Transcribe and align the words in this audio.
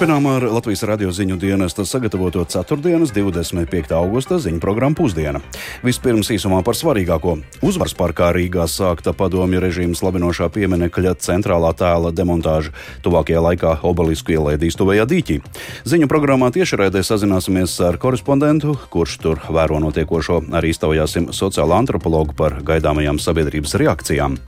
Turpinām 0.00 0.24
ar 0.32 0.46
Latvijas 0.48 0.80
radio 0.88 1.10
ziņu 1.12 1.34
dienesta 1.36 1.84
sagatavoto 1.84 2.40
4. 2.48 2.76
25. 3.12 3.90
augusta 3.92 4.38
ziņu 4.40 4.56
programmu 4.56 4.96
pusdiena. 4.96 5.42
Vispirms 5.84 6.30
īsumā 6.32 6.62
par 6.64 6.72
svarīgāko. 6.78 7.34
Uzvaras 7.60 7.92
parkā 7.98 8.30
Rīgā 8.32 8.64
sākta 8.64 9.12
padomju 9.12 9.60
režīma 9.60 9.92
slavinošā 9.98 10.48
pieminekļa 10.54 11.12
centrālā 11.20 11.74
tēla 11.76 12.14
demontāža. 12.16 12.72
Tuvākajā 13.04 13.42
laikā 13.44 13.74
obelisku 13.90 14.32
ielaidīs 14.38 14.80
tuvējā 14.80 15.04
dīķī. 15.10 15.36
Ziņu 15.92 16.08
programmā 16.08 16.48
tiešraidē 16.56 17.02
sazināsimies 17.04 17.74
ar 17.84 17.98
korespondentu, 18.00 18.78
kurš 18.88 19.18
tur 19.20 19.42
vēro 19.52 19.82
notiekošo. 19.84 20.46
Arī 20.48 20.72
iztaujāsim 20.72 21.28
sociālo 21.36 21.76
antropologu 21.76 22.32
par 22.40 22.56
gaidāmajām 22.64 23.20
sabiedrības 23.20 23.76
reakcijām. 23.84 24.40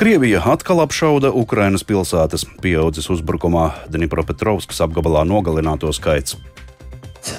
Krievija 0.00 0.42
atkal 0.44 0.80
apšauda 0.84 1.30
Ukrainas 1.32 1.84
pilsētas, 1.84 2.44
pieaudzis 2.62 3.08
uzbrukumā 3.12 3.70
Dnipropetrovskas 3.88 4.82
apgabalā 4.84 5.24
nogalināto 5.24 5.92
skaits. 5.92 6.36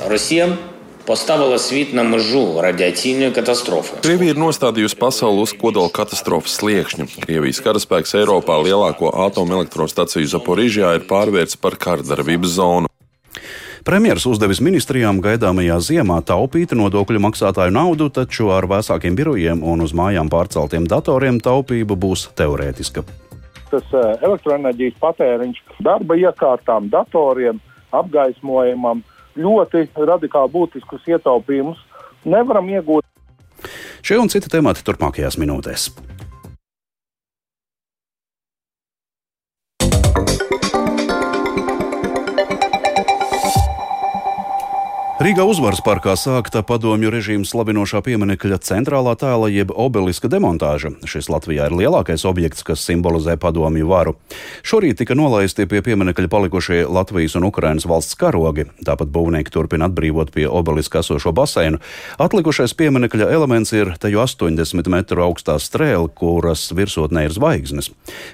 Росія 0.10 0.58
поставила 1.06 1.58
світ 1.58 1.94
на 1.94 2.04
межу 2.04 2.62
радіаційної 2.62 3.32
катастрофи. 3.32 3.94
Krievija 4.04 4.34
ir 4.36 4.40
nostādījusi 4.42 4.98
pasauli 5.00 5.46
uz 5.46 5.54
kodola 5.56 5.88
katastrofas 5.88 6.60
sliekšņa. 6.60 7.08
Krievijas 7.24 7.62
karaspēks 7.64 8.12
Eiropā 8.20 8.60
lielāko 8.60 9.14
atomelektrostaciju 9.28 10.28
Zaporīžā 10.28 10.98
ir 11.00 11.08
pārvērts 11.08 11.56
par 11.56 11.80
kārdarbības 11.80 12.52
zonu. 12.60 12.91
Premjeras 13.83 14.29
uzdevis 14.31 14.61
ministrijām 14.63 15.19
gaidāmajā 15.25 15.79
ziemā 15.83 16.21
taupīt 16.23 16.71
nodokļu 16.79 17.19
maksātāju 17.25 17.73
naudu, 17.75 18.07
taču 18.15 18.53
ar 18.55 18.69
vēsākiem 18.71 19.17
birojiem 19.19 19.63
un 19.67 19.83
uz 19.83 19.95
mājām 19.97 20.31
pārceltiem 20.31 20.87
datoriem 20.87 21.41
taupība 21.43 21.97
būs 21.99 22.29
teorētiska. 22.39 23.03
Tas 23.73 23.97
eh, 23.97 24.13
elektroenerģijas 24.29 25.01
patēriņš 25.03 25.63
darba 25.83 26.15
iekārtām, 26.21 26.93
datoriem, 26.93 27.59
apgaismojumam 27.91 29.03
ļoti 29.35 29.89
radikāli 29.97 30.55
būtiskus 30.55 31.09
ietaupījumus 31.17 31.81
nevaram 32.23 32.69
iegūt. 32.71 33.09
Šie 34.03 34.21
un 34.23 34.31
citi 34.31 34.53
temati 34.53 34.87
turpmākajās 34.87 35.41
minūtēs. 35.43 35.91
Rīgā 45.23 45.45
uzvaras 45.47 45.79
parkā 45.87 46.17
sākta 46.19 46.65
padomju 46.67 47.07
režīmu 47.15 47.47
slavinošā 47.47 48.01
pieminiekļa 48.03 48.57
centrālā 48.67 49.13
tēla 49.15 49.47
jeb 49.55 49.71
obeliska 49.71 50.27
demontāža. 50.27 50.97
Šis 51.07 51.29
Latvijā 51.31 51.69
ir 51.69 51.77
lielākais 51.79 52.25
objekts, 52.27 52.65
kas 52.67 52.83
simbolizē 52.83 53.37
padomju 53.39 53.87
varu. 53.87 54.17
Šorīt 54.67 54.99
tika 54.99 55.15
nolaisti 55.15 55.69
pie 55.71 55.79
pieminiekļa 55.87 56.27
palikušie 56.33 56.79
Latvijas 56.91 57.37
un 57.39 57.47
Ukrainas 57.47 57.87
valsts 57.87 58.19
karogi. 58.19 58.65
Tāpat 58.83 59.13
būvnieki 59.15 59.55
turpina 59.55 59.87
atbrīvot 59.87 60.33
pie 60.35 60.49
obeliska 60.51 61.05
esošo 61.05 61.31
baseinu. 61.31 61.79
Atlikušais 62.19 62.75
pieminiekļa 62.83 63.31
elements 63.31 63.71
ir 63.79 63.95
teju 64.03 64.25
80 64.25 64.91
metru 64.91 65.23
augstā 65.29 65.55
strēle, 65.63 66.11
kuras 66.19 66.67
virsotnē 66.75 67.29
ir 67.29 67.37
zvaigznes. 67.39 67.93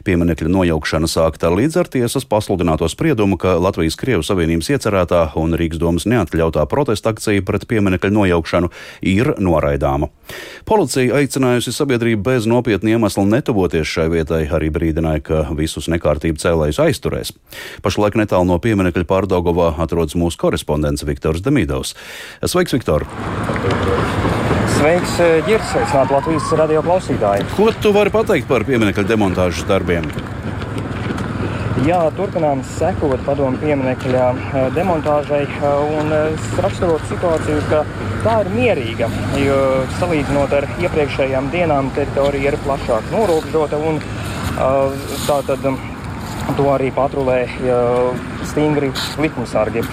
Pieminiekļa 0.09 0.55
nojaukšana 0.57 1.13
sākta 1.19 1.53
līdz 1.53 1.83
ar 1.85 1.93
tiesas 1.99 2.25
pasludināto 2.25 2.89
spriedumu, 2.89 3.37
ka 3.37 3.59
Latvijas 3.61 4.01
Krievu 4.01 4.25
Savienības 4.25 4.73
iecerētā 4.73 5.23
un 5.37 5.53
Rīgas 5.53 5.85
domas 5.85 6.09
neatļautā 6.09 6.65
protesta 6.79 7.11
akcija 7.11 7.43
pret 7.43 7.67
pieminiekļa 7.69 8.13
nojaukšanu 8.15 8.71
ir 9.03 9.35
noraidāma. 9.43 10.13
Policija 10.69 11.19
aicinājusi 11.19 11.73
sabiedrību 11.75 12.23
bez 12.31 12.47
nopietna 12.51 12.95
iemesla 12.95 13.25
netuvoties 13.27 13.89
šai 13.89 14.07
vietai, 14.13 14.45
arī 14.47 14.71
brīdināja, 14.75 15.25
ka 15.25 15.43
visus 15.59 15.91
nekārtību 15.91 16.39
cēlējus 16.39 16.81
aizturēs. 16.85 17.35
Pašlaik 17.83 18.19
netālu 18.21 18.47
no 18.53 18.61
pieminiekļa 18.63 19.09
pārdaugovā 19.09 19.73
atrodas 19.83 20.15
mūsu 20.19 20.39
korespondents 20.45 21.07
Viktors 21.09 21.43
Demidovs. 21.43 21.97
Sveiks, 22.45 22.77
Viktor! 22.77 23.09
Sveiks, 24.79 25.19
Girs! 25.49 25.73
Sveicināt 25.73 26.13
Latvijas 26.15 26.53
radio 26.61 26.85
klausītāji! 26.87 27.49
Ko 27.57 27.73
tu 27.83 27.95
vari 27.97 28.15
pateikt 28.15 28.47
par 28.51 28.69
pieminiekļa 28.69 29.09
demontāžas 29.11 29.67
darbiem? 29.67 30.07
Jā, 31.87 31.99
turpinām 32.19 32.65
sekot 32.75 33.21
padomu 33.23 33.59
pieminiekļa 33.63 34.25
demontāžai 34.75 35.45
un 35.95 36.11
raksturot 36.65 37.05
situāciju, 37.07 37.61
ka 37.71 37.85
tā 38.25 38.35
ir 38.43 38.51
mierīga. 38.57 39.09
Jo 39.39 39.59
salīdzinot 40.01 40.57
ar 40.59 40.67
iepriekšējām 40.83 41.53
dienām, 41.55 41.93
teritorija 41.95 42.51
ir 42.51 42.59
plašāk 42.65 43.13
norobežota 43.15 43.79
un 43.79 44.03
tā 45.29 45.39
tad 45.47 45.69
to 46.59 46.69
arī 46.75 46.91
patrulē 46.97 47.45
stingri 48.51 48.91
likumsargi. 49.23 49.85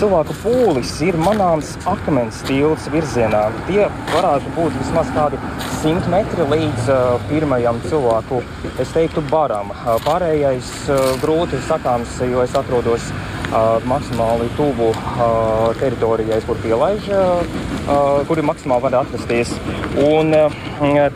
Cilvēku 0.00 0.32
pūlis 0.40 0.94
ir 1.04 1.16
manāms 1.20 1.74
akmens 1.84 2.38
tilts 2.48 2.86
virzienā. 2.88 3.42
Tie 3.66 3.82
varētu 4.14 4.52
būt 4.54 4.78
vismaz 4.78 5.10
kādi 5.12 5.36
100 5.82 6.08
metri 6.08 6.46
līdz 6.48 6.88
uh, 6.88 7.26
pirmajam 7.28 7.82
cilvēku, 7.84 8.38
es 8.80 8.94
teiktu, 8.94 9.20
baram. 9.28 9.74
Uh, 9.74 9.98
pārējais 10.06 10.72
uh, 10.88 11.02
grūti 11.20 11.60
sakāms, 11.68 12.16
jo 12.32 12.40
es 12.40 12.56
atrodos 12.56 13.10
uh, 13.12 13.76
maksimāli 13.92 14.48
tuvu 14.56 14.88
uh, 14.94 15.68
teritorijai, 15.82 16.40
kur 16.48 16.64
pielaiž, 16.64 17.12
uh, 17.12 17.44
uh, 17.84 18.24
kuri 18.30 18.48
maksimāli 18.54 18.88
var 18.88 19.02
atrasties. 19.02 19.52
Un 20.00 20.32
uh, 20.32 20.60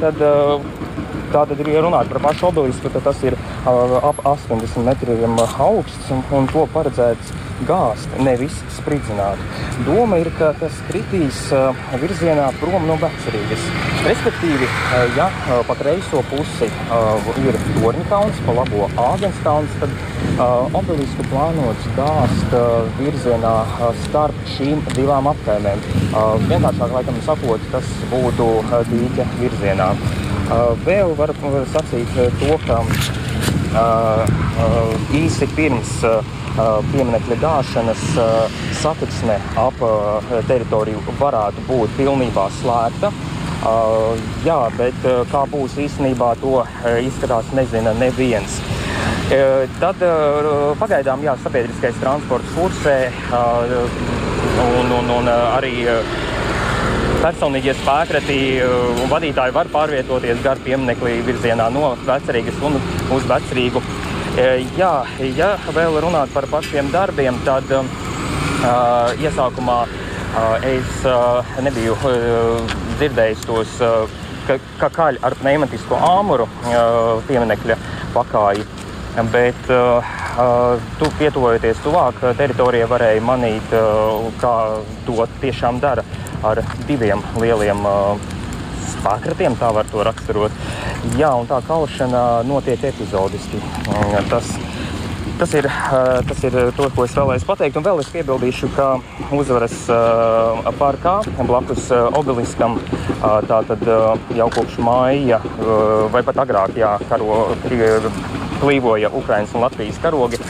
tad 0.05 0.21
uh, 0.21 0.59
Tātad, 1.35 1.59
ja 1.67 1.81
runājot 1.83 2.13
par 2.13 2.21
pašu 2.29 2.47
obelisku, 2.47 2.91
tad 2.95 3.03
tas 3.09 3.19
ir 3.27 3.35
ap 3.65 4.21
80 4.25 4.85
metriem 4.85 5.39
augsts 5.41 6.11
un, 6.13 6.23
un 6.37 6.47
to 6.53 6.67
paredzēts 6.75 7.33
gāzt, 7.69 8.11
nevis 8.21 8.57
spridzināt. 8.75 9.41
Doma 9.87 10.19
ir, 10.21 10.29
ka 10.39 10.51
tas 10.59 10.75
kritīs 10.89 11.39
virzienā 12.03 12.51
prom 12.61 12.85
no 12.89 12.97
vecrīgas. 13.01 13.69
Respektīvi, 14.05 14.69
ja 15.17 15.29
pa 15.69 15.77
kreiso 15.79 16.21
pusi 16.33 16.69
ir 17.45 17.61
Torņkalns, 17.79 18.43
pa 18.45 18.57
labo 18.59 18.89
Āgenskalns, 19.07 19.79
tad 19.81 19.95
obelisku 20.77 21.25
plānots 21.31 21.89
gāzt 21.97 22.59
virzienā 22.99 23.55
starp 24.05 24.37
šīm 24.57 24.83
divām 24.93 25.31
apkaimēm. 25.33 25.85
Vienkāršāk, 26.51 26.97
laikam 26.99 27.21
sakot, 27.25 27.71
tas 27.73 27.97
būtu 28.13 28.51
dīķa 28.93 29.31
virzienā. 29.41 29.93
Vēl 30.85 31.15
var, 31.17 31.33
var 31.41 31.71
sacīt 31.73 32.11
to, 32.43 32.59
ka 32.67 32.83
īsi 35.19 35.49
pirms 35.57 35.97
uh, 36.07 36.35
pieminiekļa 36.93 37.39
gāšanas 37.43 38.03
satiksme 38.79 39.39
ap 39.59 39.81
teritoriju 40.47 41.03
varētu 41.19 41.65
būt 41.69 41.97
pilnībā 41.99 42.47
slēgta. 42.61 43.11
Uh, 43.65 44.19
jā, 44.45 44.59
bet 44.77 45.07
uh, 45.09 45.23
kā 45.31 45.47
būs 45.49 45.79
īstenībā, 45.81 46.35
to 46.43 46.59
uh, 46.61 46.67
izskatās 47.01 47.49
nezina 47.57 47.95
neviens. 47.97 48.61
Tad 49.81 50.03
pagaidām 50.77 51.23
jā, 51.25 51.33
sabiedriskais 51.41 51.97
transports 51.97 52.51
kursē 52.53 53.09
un, 53.33 54.93
un, 54.93 55.09
un 55.15 55.31
arī 55.33 55.87
personīgie 57.23 57.75
spēkrati 57.79 58.39
un 58.65 59.11
vadītāji 59.11 59.55
var 59.55 59.69
pārvietoties 59.73 60.41
gar 60.45 60.61
pieminekli 60.65 61.19
virzienā 61.27 61.69
no 61.75 61.95
Vecrīgas 62.07 62.59
un 62.65 62.79
uz 63.15 63.27
Vecrīgu. 63.29 63.83
Jā, 64.79 64.93
ja 65.37 65.51
vēl 65.77 66.01
runāt 66.03 66.33
par 66.35 66.49
pašiem 66.51 66.89
darbiem, 66.91 67.37
tad 67.47 67.71
uh, 67.71 67.85
iesākumā 69.23 69.77
uh, 69.87 70.67
es 70.67 71.05
uh, 71.07 71.55
nebiju 71.63 71.95
uh, 72.01 72.75
dzirdējis 72.99 73.45
tos, 73.47 73.77
uh, 73.85 74.09
ka, 74.49 74.59
ka 74.81 74.91
kaļ 74.97 75.21
ar 75.23 75.39
pneimatisko 75.39 76.01
āmuru 76.09 76.49
uh, 76.49 77.23
pieminekļa 77.29 77.79
pakāji. 78.17 78.67
Bet, 79.31 79.71
uh, 79.71 80.15
tu 80.99 81.07
pietuvojoties 81.21 81.79
tuvāk 81.85 82.19
teritorijai, 82.35 82.91
varēja 82.91 83.23
manīt, 83.23 83.77
uh, 83.79 84.27
kā 84.43 84.55
to 85.07 85.23
tiešām 85.45 85.79
dara 85.85 86.03
ar 86.45 86.61
diviem 86.89 87.23
lieliem 87.41 87.85
uh, 87.89 88.21
spēkratiem, 88.95 89.57
tā 89.61 89.71
var 89.75 89.89
to 89.91 90.05
raksturot. 90.07 90.55
Jā, 91.19 91.33
un 91.37 91.49
tā 91.49 91.61
kaušana 91.67 92.45
notiek 92.49 92.85
epizodiski. 92.89 93.61
Tas, 94.31 94.49
tas, 95.41 95.55
ir, 95.57 95.69
tas 96.29 96.45
ir 96.47 96.57
to, 96.77 96.89
ko 96.97 97.05
es 97.05 97.17
vēlējos 97.17 97.47
pateikt. 97.49 97.81
Un 97.81 97.87
vēl 97.87 98.01
es 98.05 98.13
piebildīšu, 98.15 98.71
ka 98.77 98.91
uzvaras 99.37 99.77
uh, 99.93 100.63
parkā 100.81 101.19
blakus 101.45 101.91
uh, 101.93 102.09
obeliskam 102.17 102.79
uh, 102.79 103.41
tātad 103.49 103.85
jau 104.37 104.49
kopš 104.55 104.79
māja 104.85 105.41
vai 106.13 106.25
pat 106.25 106.41
agrāk 106.45 106.79
jā, 106.81 106.97
karo, 107.11 107.45
klīvoja 108.63 109.13
Ukraiņas 109.13 109.59
un 109.59 109.69
Latvijas 109.69 110.01
karogi. 110.03 110.41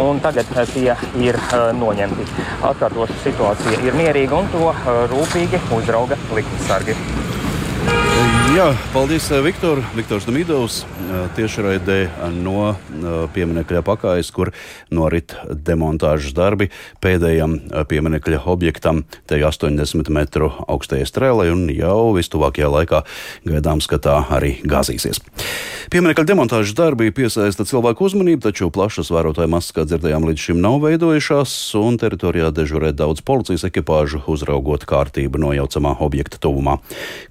Un 0.00 0.20
tagad 0.24 0.48
tie 0.72 0.94
ir 1.20 1.36
noņemti. 1.76 2.24
Atkārtoša 2.64 3.18
situācija 3.26 3.82
ir 3.84 3.98
mierīga 3.98 4.40
un 4.40 4.48
to 4.54 4.72
rūpīgi 5.12 5.60
uzrauga 5.76 6.16
likumsargi. 6.32 6.96
Jā, 8.52 8.66
paldies, 8.92 9.30
eh, 9.32 9.40
Viktor. 9.40 9.78
Viktors 9.96 10.26
Damidovs 10.28 10.82
eh, 10.84 11.12
tiešraidē 11.32 12.28
no 12.36 12.74
eh, 12.74 12.74
pieminekļa 13.32 13.80
pakājas, 13.80 14.28
kur 14.28 14.50
norit 14.92 15.32
demontāžas 15.48 16.34
darbi 16.36 16.68
pēdējam 17.00 17.56
pieminekļa 17.88 18.42
objektam, 18.52 19.06
te 19.24 19.38
80 19.40 20.12
metru 20.12 20.50
augstajai 20.68 21.08
strēlai, 21.08 21.48
un 21.54 21.64
jau 21.72 22.12
vistuvākajā 22.12 22.68
laikā 22.74 23.00
gaidāms, 23.48 23.88
ka 23.88 23.96
tā 23.96 24.18
arī 24.28 24.58
gāzīsies. 24.68 25.22
Pieminekļa 25.88 26.26
demontāžas 26.28 26.76
darbi 26.76 27.08
piesaista 27.08 27.64
cilvēku 27.64 28.04
uzmanību, 28.04 28.44
taču 28.50 28.68
plašas 28.68 29.08
vērotāju 29.16 29.48
masas, 29.48 29.72
kā 29.72 29.86
dzirdējām, 29.88 30.28
līdz 30.28 30.44
šim 30.50 30.60
nav 30.60 30.76
veidojušās, 30.84 31.56
un 31.80 31.96
teritorijā 32.00 32.52
dežurē 32.52 32.92
daudz 32.92 33.24
policijas 33.24 33.64
ekipāžu, 33.68 34.20
uzraugot 34.28 34.84
kārtību 34.88 35.40
nojaucamā 35.40 35.96
objekta 36.04 36.36
tuvumā. 36.36 36.78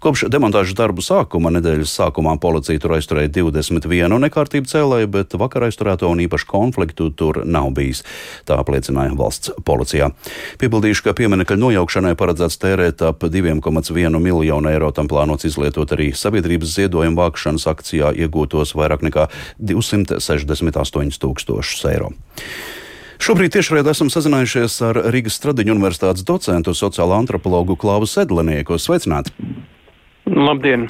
Kopš 0.02 0.26
demontāžas 0.34 0.78
darbu 0.82 1.06
sākuma 1.12 1.52
nedēļas 1.52 1.92
sākumā 1.98 2.38
policija 2.42 2.80
tur 2.80 2.96
aizturēja 2.96 3.32
21 3.36 4.18
nekārtību 4.26 4.70
cēlēju, 4.72 5.10
bet 5.12 5.36
vakar 5.40 5.66
aizturēto 5.68 6.10
un 6.12 6.22
īpašu 6.24 6.48
konfliktu 6.50 7.10
tur 7.18 7.42
nav 7.44 7.72
bijis. 7.76 8.04
Tā 8.48 8.60
apliecināja 8.62 9.16
valsts 9.20 9.52
policijā. 9.68 10.12
Piebildīšu, 10.62 11.06
ka 11.08 11.16
pieminekļa 11.18 11.58
nojaukšanai 11.60 12.14
paredzēts 12.20 12.60
tērēt 12.62 13.04
ap 13.08 13.26
2,1 13.26 14.20
miljonu 14.24 14.72
eiro. 14.72 14.92
Tam 14.96 15.10
plānots 15.12 15.48
izlietot 15.50 15.92
arī 15.96 16.12
sabiedrības 16.16 16.78
ziedojumu 16.78 17.20
vākšanas 17.20 17.68
akcijā 17.72 18.14
iegūtos 18.24 18.76
vairāk 18.78 19.04
nekā 19.10 19.28
268 19.60 21.20
tūkstošus 21.26 21.90
eiro. 21.92 22.14
Šobrīd 23.22 23.54
tiešraidē 23.54 23.92
esam 23.94 24.10
sazinājušies 24.10 24.80
ar 24.88 24.98
Rīgas 25.14 25.36
Stradiņu 25.38 25.76
universitātes 25.76 26.26
docentu 26.26 26.74
sociālo 26.74 27.20
antropologu 27.20 27.78
Klāvu 27.78 28.10
Sedlenieku. 28.10 28.80
Sveicināti! 28.82 29.36
Labdien! 30.32 30.88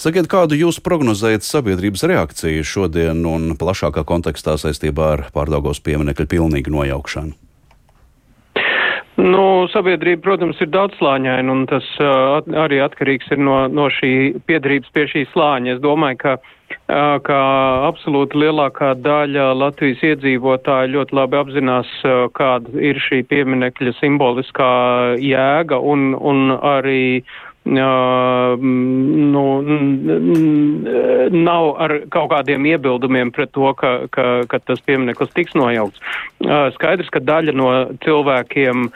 Sakiet, 0.00 0.24
kādu 0.32 0.56
jūs 0.56 0.80
prognozējat 0.80 1.44
sabiedrības 1.44 2.06
reakciju 2.08 2.64
šodien 2.64 3.26
un 3.28 3.52
plašākā 3.60 4.06
kontekstā 4.08 4.56
saistībā 4.60 5.12
ar 5.16 5.26
pārdaugos 5.34 5.82
pieminekļu 5.84 6.28
pilnīgu 6.30 6.72
nojaukšanu? 6.72 7.36
Nu, 9.20 9.66
sabiedrība, 9.68 10.22
protams, 10.24 10.56
ir 10.64 10.70
daudzslāņaina, 10.72 11.52
un 11.52 11.66
tas 11.68 11.84
uh, 12.00 12.38
arī 12.62 12.78
atkarīgs 12.80 13.28
ir 13.34 13.42
no, 13.42 13.66
no 13.68 13.90
šī 13.92 14.40
piedarības 14.48 14.94
pie 14.96 15.04
šī 15.10 15.26
slāņa. 15.34 15.74
Es 15.74 15.82
domāju, 15.84 16.16
ka, 16.22 16.32
uh, 16.40 17.18
ka 17.26 17.40
absolūti 17.90 18.40
lielākā 18.40 18.94
daļa 19.04 19.50
Latvijas 19.60 20.00
iedzīvotāji 20.14 20.94
ļoti 20.94 21.18
labi 21.20 21.40
apzinās, 21.42 21.92
uh, 22.08 22.22
kāda 22.32 22.72
ir 22.80 23.02
šī 23.10 23.20
pieminekļa 23.28 23.92
simboliskā 23.98 24.72
jēga 25.20 25.82
un, 25.92 26.14
un 26.16 26.56
arī 26.56 27.02
uh, 27.20 27.49
nu, 27.64 29.44
nav 31.30 31.68
ar 31.76 31.94
kaut 32.10 32.30
kādiem 32.32 32.66
iebildumiem 32.72 33.30
pret 33.34 33.52
to, 33.52 33.68
ka, 33.76 33.92
ka, 34.14 34.26
ka 34.48 34.58
tas 34.64 34.80
piemineklis 34.86 35.32
tiks 35.36 35.54
nojaukts. 35.58 36.00
Skaidrs, 36.76 37.12
ka 37.12 37.20
daļa 37.20 37.54
no 37.56 37.70
cilvēkiem, 38.04 38.88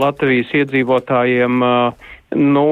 Latvijas 0.00 0.50
iedzīvotājiem, 0.56 1.62
nu, 2.36 2.66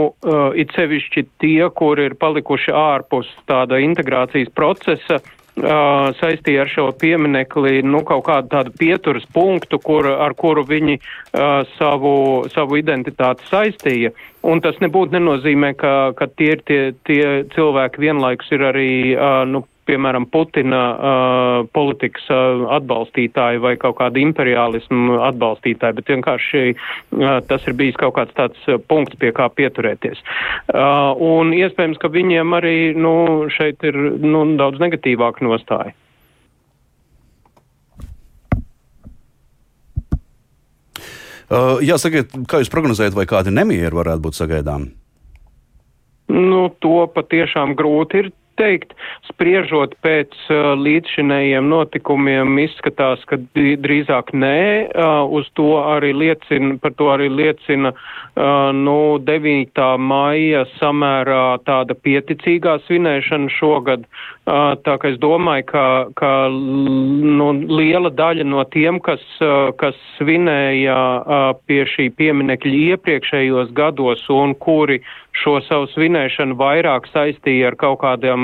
it 0.58 0.74
sevišķi 0.74 1.26
tie, 1.42 1.62
kur 1.76 2.00
ir 2.00 2.16
palikuši 2.18 2.72
ārpus 2.74 3.28
tāda 3.46 3.78
integrācijas 3.84 4.50
procesa, 4.56 5.20
saistīja 5.54 6.64
ar 6.64 6.70
šo 6.70 6.88
pieminekli 6.98 7.82
nu, 7.86 8.02
kaut 8.06 8.24
kādu 8.26 8.50
tādu 8.50 8.72
pieturas 8.78 9.24
punktu, 9.32 9.78
kur, 9.78 10.06
ar 10.06 10.34
kuru 10.34 10.64
viņi 10.66 10.98
uh, 10.98 11.62
savu, 11.78 12.46
savu 12.54 12.80
identitāti 12.80 13.46
saistīja. 13.50 14.10
Un 14.44 14.60
tas 14.60 14.76
nebūtu 14.82 15.14
nenozīmē, 15.14 15.74
ka, 15.78 16.12
ka 16.18 16.26
tie 16.26 16.56
ir 16.56 16.64
tie, 16.66 16.80
tie 17.06 17.44
cilvēki 17.54 18.02
vienlaikus 18.02 18.50
ir 18.52 18.66
arī 18.72 18.90
uh, 19.14 19.44
nu, 19.48 19.64
piemēram, 19.88 20.26
Putina 20.32 20.82
uh, 20.92 21.66
politikas 21.74 22.24
uh, 22.32 22.64
atbalstītāji 22.78 23.62
vai 23.62 23.74
kaut 23.80 23.98
kāda 24.00 24.20
imperiālismu 24.22 25.18
atbalstītāji, 25.30 25.98
bet 25.98 26.12
vienkārši 26.14 26.62
uh, 26.74 27.40
tas 27.48 27.66
ir 27.68 27.76
bijis 27.78 27.98
kaut 28.00 28.16
kāds 28.18 28.34
tāds 28.36 28.68
uh, 28.68 28.78
punkts, 28.78 29.18
pie 29.20 29.32
kā 29.36 29.48
pieturēties. 29.52 30.22
Uh, 30.72 31.12
un 31.20 31.52
iespējams, 31.56 32.00
ka 32.02 32.12
viņiem 32.12 32.56
arī 32.56 32.78
nu, 32.96 33.14
šeit 33.52 33.84
ir 33.86 33.98
nu, 34.24 34.46
daudz 34.60 34.82
negatīvāka 34.82 35.44
nostāja. 35.46 35.94
Uh, 41.44 41.76
jāsaka, 41.84 42.24
kā 42.48 42.62
jūs 42.62 42.72
prognozējat, 42.72 43.14
vai 43.14 43.26
kādi 43.28 43.52
nemieri 43.52 43.92
varētu 43.94 44.24
būt 44.24 44.38
sagaidām? 44.38 44.88
Nu, 46.32 46.70
to 46.80 47.04
patiešām 47.12 47.74
grūti 47.76 48.22
ir 48.22 48.30
teikt, 48.60 48.94
spriežot 49.28 49.94
pēc 50.04 50.34
uh, 50.48 50.72
līdzšinējiem 50.78 51.68
notikumiem, 51.70 52.58
izskatās, 52.64 53.22
ka 53.30 53.38
drīzāk 53.56 54.34
nē, 54.36 54.60
uh, 54.90 55.24
uz 55.28 55.48
to 55.58 55.76
arī 55.80 56.12
liecina, 56.16 56.76
par 56.82 56.94
to 56.98 57.10
arī 57.14 57.30
liecina, 57.32 57.94
uh, 57.94 58.70
nu, 58.76 59.18
9. 59.24 59.82
maija 59.98 60.64
samērā 60.78 61.58
tāda 61.66 61.96
pieticīgā 61.96 62.78
svinēšana 62.86 63.52
šogad. 63.58 64.08
Tā 64.44 64.94
kā 65.00 65.08
es 65.08 65.14
domāju, 65.22 65.64
ka, 65.70 65.84
ka 66.20 66.30
nu, 66.52 67.46
liela 67.64 68.10
daļa 68.12 68.44
no 68.44 68.60
tiem, 68.68 68.98
kas, 69.00 69.22
kas 69.80 69.96
svinēja 70.18 71.54
pie 71.64 71.78
šī 71.88 72.10
pieminekļa 72.18 72.82
iepriekšējos 72.90 73.72
gados 73.72 74.26
un 74.28 74.52
kuri 74.60 75.00
šo 75.40 75.56
savu 75.64 75.88
svinēšanu 75.94 76.58
vairāk 76.60 77.08
saistīja 77.14 77.72
ar 77.72 77.78
kaut 77.80 78.02
kādiem 78.04 78.43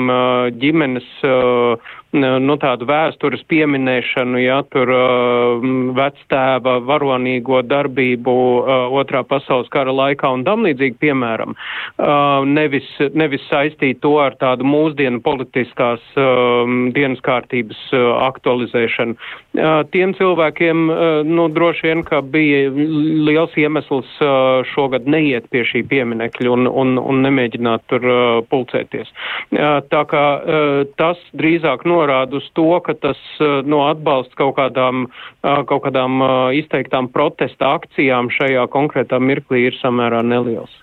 ģimenes 0.61 1.07
uh, 1.27 1.75
nu, 2.17 2.55
tādu 2.59 2.87
vēstures 2.89 3.43
pieminēšanu, 3.51 4.39
ja 4.41 4.59
tur 4.71 4.89
uh, 4.91 5.65
vectēva 5.95 6.77
varonīgo 6.83 7.61
darbību 7.63 8.33
uh, 8.33 8.95
otrā 8.99 9.23
pasaules 9.27 9.69
kara 9.71 9.93
laikā 9.95 10.31
un 10.35 10.43
tam 10.47 10.65
līdzīgi, 10.67 10.97
piemēram, 11.01 11.55
uh, 11.55 12.43
nevis, 12.47 12.87
nevis 13.15 13.45
saistīt 13.49 14.01
to 14.03 14.17
ar 14.23 14.35
tādu 14.41 14.67
mūsdienu 14.67 15.21
politiskās 15.23 16.03
uh, 16.19 16.67
dienas 16.95 17.23
kārtības 17.23 17.79
uh, 17.95 18.11
aktualizēšanu. 18.27 19.15
Uh, 19.15 19.81
tiem 19.95 20.15
cilvēkiem, 20.19 20.83
uh, 20.91 20.99
nu, 21.27 21.47
droši 21.51 21.87
vien, 21.87 22.03
ka 22.07 22.21
bija 22.23 22.67
liels 22.75 23.55
iemesls 23.59 24.11
uh, 24.19 24.65
šogad 24.73 25.07
neiet 25.07 25.47
pie 25.51 25.63
šī 25.67 25.85
pieminekļa 25.91 26.51
un, 26.51 26.67
un, 26.67 26.97
un 26.99 27.23
nemēģināt 27.25 27.87
tur 27.91 28.03
uh, 28.03 28.19
pulcēties. 28.51 29.11
Uh, 29.51 29.79
tā 29.91 30.03
kā 30.11 30.25
uh, 30.35 30.83
tas 30.99 31.19
drīzāk 31.37 31.87
no 31.87 32.00
norāda 32.01 32.39
uz 32.39 32.47
to, 32.57 32.67
ka 32.85 32.95
tas 32.97 33.19
eh, 33.39 33.61
no 33.67 33.85
atbalsts 33.89 34.35
kaut 34.39 34.55
kādām, 34.57 35.07
eh, 35.43 35.61
kaut 35.69 35.85
kādām 35.85 36.21
eh, 36.25 36.33
izteiktām 36.61 37.09
protesta 37.13 37.75
akcijām 37.77 38.31
šajā 38.33 38.65
konkrētā 38.73 39.21
mirklī 39.21 39.67
ir 39.69 39.77
samērā 39.81 40.23
neliels. 40.25 40.73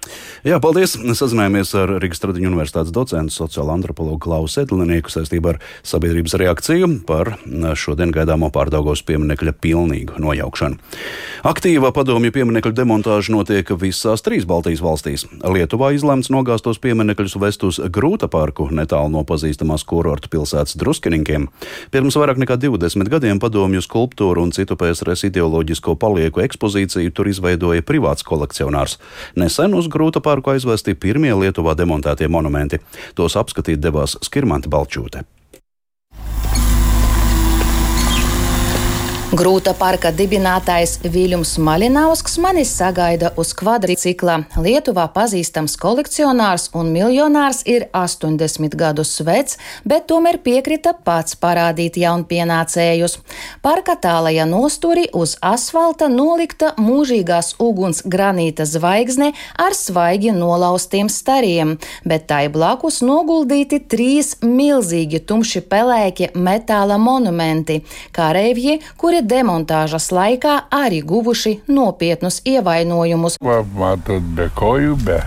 Jā, 0.47 0.61
paldies! 0.63 0.95
Sazinājāmies 1.19 1.75
ar 1.79 1.97
Rīgas 1.99 2.23
Tradiņu 2.23 2.53
universitātes 2.53 2.95
docentu 2.95 3.35
sociālo 3.35 3.75
antropologu 3.75 4.21
Klausu 4.29 4.63
Edlinieku 4.63 5.11
saistībā 5.13 5.57
ar 5.57 5.61
sabiedrības 5.87 6.37
reakciju 6.39 6.91
par 7.09 7.35
šodien 7.79 8.13
gaidāmo 8.15 8.51
pārdaugos 8.55 9.03
pieminekļa 9.09 9.55
pilnīgu 9.59 10.23
nojaukšanu. 10.23 10.79
Aktīva 11.49 11.91
padomju 11.95 12.33
pieminekļu 12.35 12.75
demontāža 12.77 13.35
notiek 13.35 13.73
visās 13.81 14.23
trīs 14.25 14.47
Baltijas 14.49 14.83
valstīs. 14.85 15.27
Lietuvā 15.43 15.91
izlemts 15.97 16.31
nogāstos 16.35 16.81
pieminekļus 16.83 17.37
vest 17.43 17.67
uz 17.67 17.81
Grūta 17.93 18.31
parku 18.31 18.69
netālu 18.75 19.13
no 19.17 19.25
pazīstamās 19.27 19.85
kurortu 19.89 20.31
pilsētas 20.33 20.79
Druski 20.79 21.08
Druskininkiem. 21.09 21.49
Pirms 21.91 22.17
vairāk 22.19 22.38
nekā 22.43 22.59
20 22.61 23.09
gadiem 23.09 23.41
padomju 23.41 23.81
skulptūru 23.85 24.45
un 24.45 24.53
citu 24.53 24.77
PSRS 24.77 25.29
ideoloģisko 25.31 25.97
palieku 25.97 26.43
ekspozīciju 26.45 27.15
tur 27.15 27.29
izveidoja 27.29 27.83
privāts 27.83 28.27
kolekcionārs. 28.27 28.99
Nesen 29.37 29.75
uz 29.75 29.88
Grūta 29.88 30.21
parku 30.21 30.53
aizvesti 30.53 30.95
pirmie 30.95 31.33
Lietuvā 31.33 31.77
demontētie 31.79 32.29
monumenti. 32.29 32.83
Tos 33.15 33.37
apskatīt 33.41 33.81
devās 33.81 34.19
Skirmanta 34.23 34.69
Balčūte. 34.69 35.25
Grūta 39.38 39.71
parka 39.78 40.11
dibinātājs 40.11 40.97
Viljums 41.14 41.52
Malinausks 41.62 42.40
mani 42.42 42.64
sagaida 42.66 43.28
uz 43.38 43.52
kvadricikla. 43.54 44.40
Lietuvā 44.59 45.04
pazīstams 45.14 45.76
kolekcionārs 45.78 46.64
un 46.75 46.88
miljonārs 46.90 47.61
ir 47.71 47.85
80 47.95 48.75
gadus 48.80 49.12
vecs, 49.23 49.54
bet 49.87 50.09
tomēr 50.11 50.40
piekrita 50.42 50.95
pats 51.07 51.37
parādīt 51.38 52.00
jaunpienācējus. 52.02 53.18
Parka 53.62 53.95
tālajā 54.02 54.47
nosturi 54.50 55.07
uz 55.14 55.37
asfalta 55.38 56.09
nolikta 56.11 56.73
mūžīgās 56.80 57.52
uguns 57.62 58.02
granīta 58.02 58.66
zvaigzne 58.66 59.30
ar 59.54 59.78
svaigi 59.78 60.35
nolaustiem 60.35 61.07
stariem, 61.07 61.76
bet 62.02 62.26
tai 62.33 62.49
blakus 62.50 63.04
noguldīti 63.07 63.85
trīs 63.87 64.35
milzīgi 64.42 65.23
tumši 65.23 65.62
pelēki 65.71 66.33
metāla 66.35 66.99
monumenti- 66.99 67.85
kareivji, 68.18 68.80
kuri 68.97 69.18
kuri 69.18 69.28
demontāžas 69.29 70.11
laikā 70.15 70.55
arī 70.75 71.03
guvuši 71.07 71.59
nopietnus 71.69 72.41
ievainojumus. 72.45 73.39
Be 74.37 74.51
koju, 74.55 74.97
be, 75.05 75.23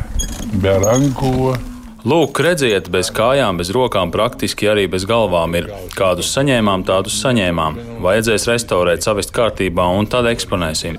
be 0.62 0.80
ranku. 0.86 1.71
Lūk, 2.02 2.40
redziet, 2.42 2.88
bez 2.90 3.12
kājām, 3.14 3.60
bez 3.62 3.70
rokām, 3.70 4.10
praktiski 4.10 4.66
arī 4.72 4.88
bez 4.90 5.04
galvām 5.06 5.54
ir. 5.60 5.68
Kādus 5.94 6.32
saņēmām, 6.34 6.82
tādus 6.88 7.20
saņēmām. 7.22 7.76
Vajadzēs 8.02 8.48
restaurēt, 8.50 9.04
savest 9.06 9.30
kārtībā 9.36 9.86
un 9.94 10.10
tad 10.10 10.26
eksponēsim. 10.32 10.98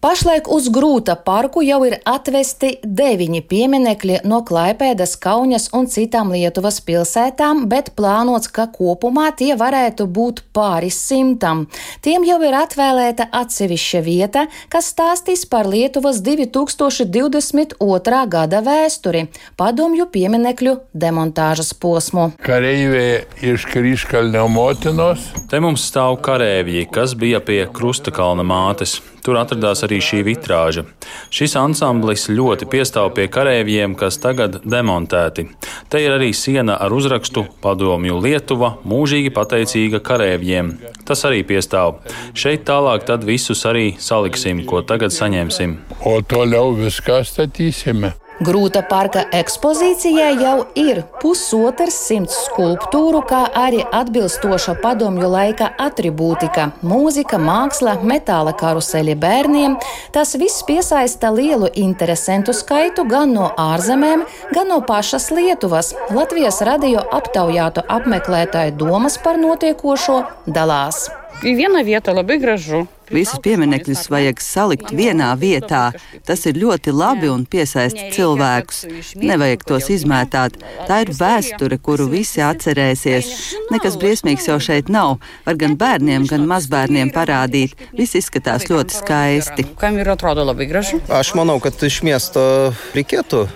Pašlaik 0.00 0.48
uz 0.48 0.70
grūta 0.72 1.12
parku 1.26 1.60
jau 1.60 1.82
ir 1.84 1.98
atvesti 2.08 2.78
deviņi 2.80 3.42
pieminekļi 3.50 4.22
no 4.24 4.38
Klaipēdas, 4.48 5.12
Kaunas 5.20 5.68
un 5.76 5.90
citām 5.92 6.32
Lietuvas 6.32 6.80
pilsētām, 6.88 7.66
bet 7.68 7.92
plānots, 7.98 8.48
ka 8.48 8.64
kopumā 8.72 9.26
tie 9.36 9.58
varētu 9.60 10.08
būt 10.08 10.40
pāris 10.56 11.02
simtam. 11.04 11.66
Tiem 12.00 12.24
jau 12.30 12.40
ir 12.48 12.56
atvēlēta 12.62 13.28
atsevišķa 13.42 14.02
vieta, 14.08 14.46
kas 14.72 14.88
stāstīs 14.94 15.44
par 15.44 15.68
Lietuvas 15.68 16.24
2022. 16.24 18.24
gada 18.32 18.64
vēsturi. 18.64 19.26
Padomju 19.60 19.97
padomju 19.98 20.12
pieminekļu 20.12 20.74
demontāžas 20.94 21.74
posmu. 21.74 22.32
Kareivie 22.38 23.26
iš 23.42 23.66
Kryškalnio 23.66 24.46
motinos. 24.48 25.32
Te 25.50 25.58
mums 25.60 25.82
stāv 25.90 26.20
kareivji, 26.22 26.86
kas 26.86 27.14
bija 27.14 27.40
pie 27.40 27.66
Krustakalna 27.66 28.44
mātes. 28.44 29.00
Tur 29.24 29.36
atradās 29.36 29.82
arī 29.82 29.98
šī 30.00 30.22
vitrāža. 30.24 30.84
Šis 31.30 31.56
ansamblis 31.58 32.28
ļoti 32.30 32.68
piestāv 32.70 33.10
pie 33.16 33.26
kareivjiem, 33.28 33.96
kas 33.98 34.20
tagad 34.22 34.60
demontēti. 34.64 35.48
Te 35.90 36.00
ir 36.00 36.14
arī 36.14 36.30
siena 36.32 36.78
ar 36.78 36.94
uzrakstu 36.94 37.44
Padomju 37.60 38.20
Lietuva 38.22 38.76
mūžīgi 38.86 39.34
pateicīga 39.34 40.00
kareivjiem. 40.00 40.76
Tas 41.04 41.24
arī 41.26 41.42
piestāv. 41.42 41.98
Šeit 42.38 42.64
tālāk 42.68 43.04
tad 43.08 43.26
visus 43.26 43.66
arī 43.66 43.96
saliksim, 43.98 44.64
ko 44.64 44.80
tagad 44.86 45.12
saņemsim. 45.12 45.76
O 46.06 46.20
toliau 46.22 46.72
viską 46.78 47.20
statysime. 47.26 48.14
Grūta 48.38 48.84
parka 48.86 49.24
ekspozīcijā 49.34 50.28
jau 50.38 50.58
ir 50.78 51.00
pusotrs 51.18 51.96
simts 52.06 52.36
skulptūru, 52.44 53.24
kā 53.26 53.40
arī 53.50 53.80
atbilstoša 53.82 54.76
padomju 54.78 55.26
laika 55.32 55.72
atribūtika- 55.82 56.68
mūzika, 56.92 57.34
māksla, 57.34 57.96
metāla 57.98 58.54
karuseļi 58.54 59.18
bērniem. 59.18 59.76
Tas 60.14 60.36
viss 60.38 60.62
piesaista 60.62 61.34
lielu 61.34 61.66
interesantu 61.74 62.54
skaitu 62.54 63.08
gan 63.10 63.34
no 63.34 63.50
ārzemēm, 63.58 64.24
gan 64.54 64.68
no 64.68 64.80
pašas 64.82 65.30
Lietuvas. 65.30 65.94
Latvijas 66.14 66.62
radio 66.62 67.02
aptaujātu 67.10 67.82
apmeklētāju 67.88 68.76
domas 68.76 69.18
par 69.18 69.34
notiekošo 69.36 70.22
dalās. 70.46 71.10
Viena 71.42 71.82
vieta 71.84 72.12
labai 72.12 72.38
gražu. 72.42 72.86
Visus 73.08 73.40
pieminekļus 73.40 74.08
vajag 74.12 74.40
salikt 74.42 74.90
vienā 74.92 75.30
vietā. 75.40 75.92
Tas 76.28 76.42
ir 76.50 76.58
ļoti 76.60 76.92
labi 76.92 77.30
un 77.32 77.46
piesaista 77.48 78.08
cilvēkus. 78.12 78.82
Nevajag 79.22 79.64
tos 79.70 79.88
izmētāt. 79.94 80.58
Tā 80.88 80.98
ir 81.04 81.14
vēsture, 81.16 81.78
kuru 81.80 82.08
visi 82.12 82.42
atcerēsies. 82.44 83.30
Nekas 83.72 83.96
briesmīgs 84.00 84.50
jau 84.50 84.58
šeit 84.60 84.92
nav. 84.92 85.16
Var 85.46 85.56
gan 85.62 85.78
bērniem, 85.80 86.26
gan 86.28 86.44
mazbērniem 86.50 87.14
parādīt. 87.14 87.78
Viss 87.96 88.18
izskatās 88.18 88.68
ļoti 88.68 88.98
skaisti. 88.98 89.68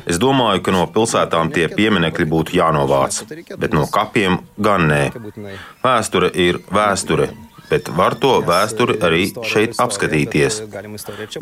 Es 0.08 0.22
domāju, 0.22 0.64
ka 0.64 0.78
no 0.78 0.88
pilsētām 0.96 1.52
tie 1.52 1.68
pieminekļi 1.68 2.30
būtu 2.32 2.56
jānovāc, 2.56 3.24
bet 3.58 3.76
no 3.76 3.84
kapiem 3.90 4.40
gan 4.56 4.88
nē. 4.88 5.04
Vēsture 5.84 6.32
ir 6.32 6.62
vēsture 6.72 7.32
bet 7.72 7.88
var 7.96 8.16
to 8.20 8.34
vēsturi 8.46 8.98
arī 9.08 9.26
šeit 9.48 9.78
apskatīties. 9.82 10.60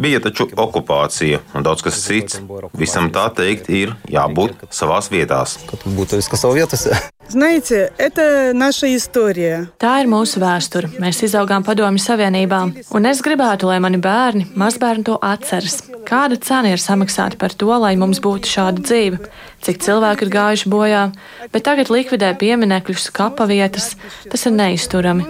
Bija 0.00 0.22
taču 0.24 0.48
okupācija 0.66 1.42
un 1.54 1.66
daudz 1.66 1.84
kas 1.86 2.02
cits. 2.06 2.40
Visam 2.78 3.10
tā 3.14 3.28
teikt 3.34 3.70
ir 3.82 3.96
jābūt 4.10 4.68
savās 4.70 5.10
vietās. 5.12 5.58
Знаете, 7.29 7.91
это 7.97 8.51
наша 8.53 8.95
история. 8.95 9.67
Tā 9.81 9.97
ir 10.03 10.07
mūsu 10.07 10.39
vēsture. 10.39 10.91
Mēs 11.01 11.23
izaugām 11.25 11.65
Padomju 11.65 11.99
Savienībā, 11.99 12.61
un 12.93 13.09
es 13.09 13.23
gribētu, 13.25 13.65
lai 13.67 13.81
mani 13.81 13.97
bērni, 13.97 14.45
mazbērni 14.55 15.07
to 15.09 15.17
atceras. 15.19 15.81
Kāda 16.05 16.37
cena 16.37 16.69
ir 16.69 16.81
samaksāta 16.81 17.39
par 17.41 17.55
to, 17.57 17.71
lai 17.81 17.95
mums 17.97 18.21
būtu 18.21 18.45
šāda 18.45 18.83
dzīve? 18.85 19.19
Cik 19.65 19.79
cilvēki 19.81 20.27
ir 20.27 20.29
gājuši 20.29 20.69
bojā, 20.69 21.01
bet 21.49 21.63
tagad 21.65 21.89
likvidē 21.89 22.29
pieminekļus, 22.37 23.07
kapa 23.15 23.47
vietas. 23.49 23.95
Tas 24.29 24.45
ir 24.45 24.53
neizturami. 24.53 25.25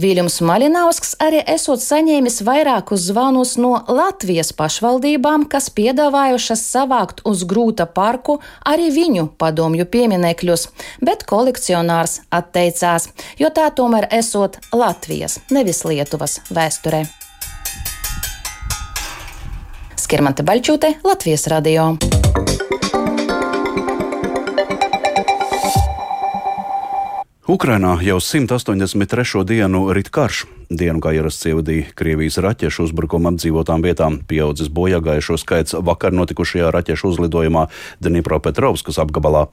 Viljams 0.00 0.38
Malinausks 0.40 1.12
arī 1.20 1.42
esot 1.54 1.84
saņēmis 1.84 2.40
vairākus 2.46 3.04
zvanus 3.10 3.58
no 3.60 3.74
Latvijas 3.92 4.54
pašvaldībām, 4.56 5.44
kas 5.52 5.68
piedāvājušas 5.76 6.64
savākt 6.64 7.20
uz 7.28 7.44
grūta 7.44 7.84
parku 7.84 8.38
arī 8.64 8.88
viņu 8.96 9.28
padomju 9.36 9.84
pieminekļus, 9.84 10.57
bet 11.05 11.25
kolekcionārs 11.29 12.19
atteicās, 12.35 13.09
jo 13.39 13.51
tā 13.55 13.69
tomēr 13.75 14.09
esot 14.19 14.59
Latvijas, 14.75 15.39
nevis 15.53 15.85
Lietuvas 15.87 16.39
vēsturē. 16.51 17.05
Skirmante 19.99 20.45
Baļķūte, 20.47 20.95
Latvijas 21.05 21.45
radio. 21.53 21.93
Ukrainā 27.49 27.97
jau 28.05 28.19
183. 28.21 29.41
dienu 29.41 29.87
rit 29.89 30.11
karš. 30.13 30.43
Dienu 30.69 31.01
kā 31.01 31.15
ierasts 31.17 31.47
ievadīja 31.49 31.95
Krievijas 31.97 32.37
raķešu 32.45 32.85
uzbrukumu 32.85 33.31
apdzīvotām 33.31 33.81
vietām, 33.81 34.19
pieaudzis 34.29 34.69
bojāgājušo 34.69 35.39
skaits 35.41 35.73
vakar 35.73 36.13
notikušajā 36.13 36.69
raķešu 36.69 37.09
uzlidojumā 37.09 37.65
Dnipropetrovskas 38.05 39.01
apgabalā. 39.01 39.47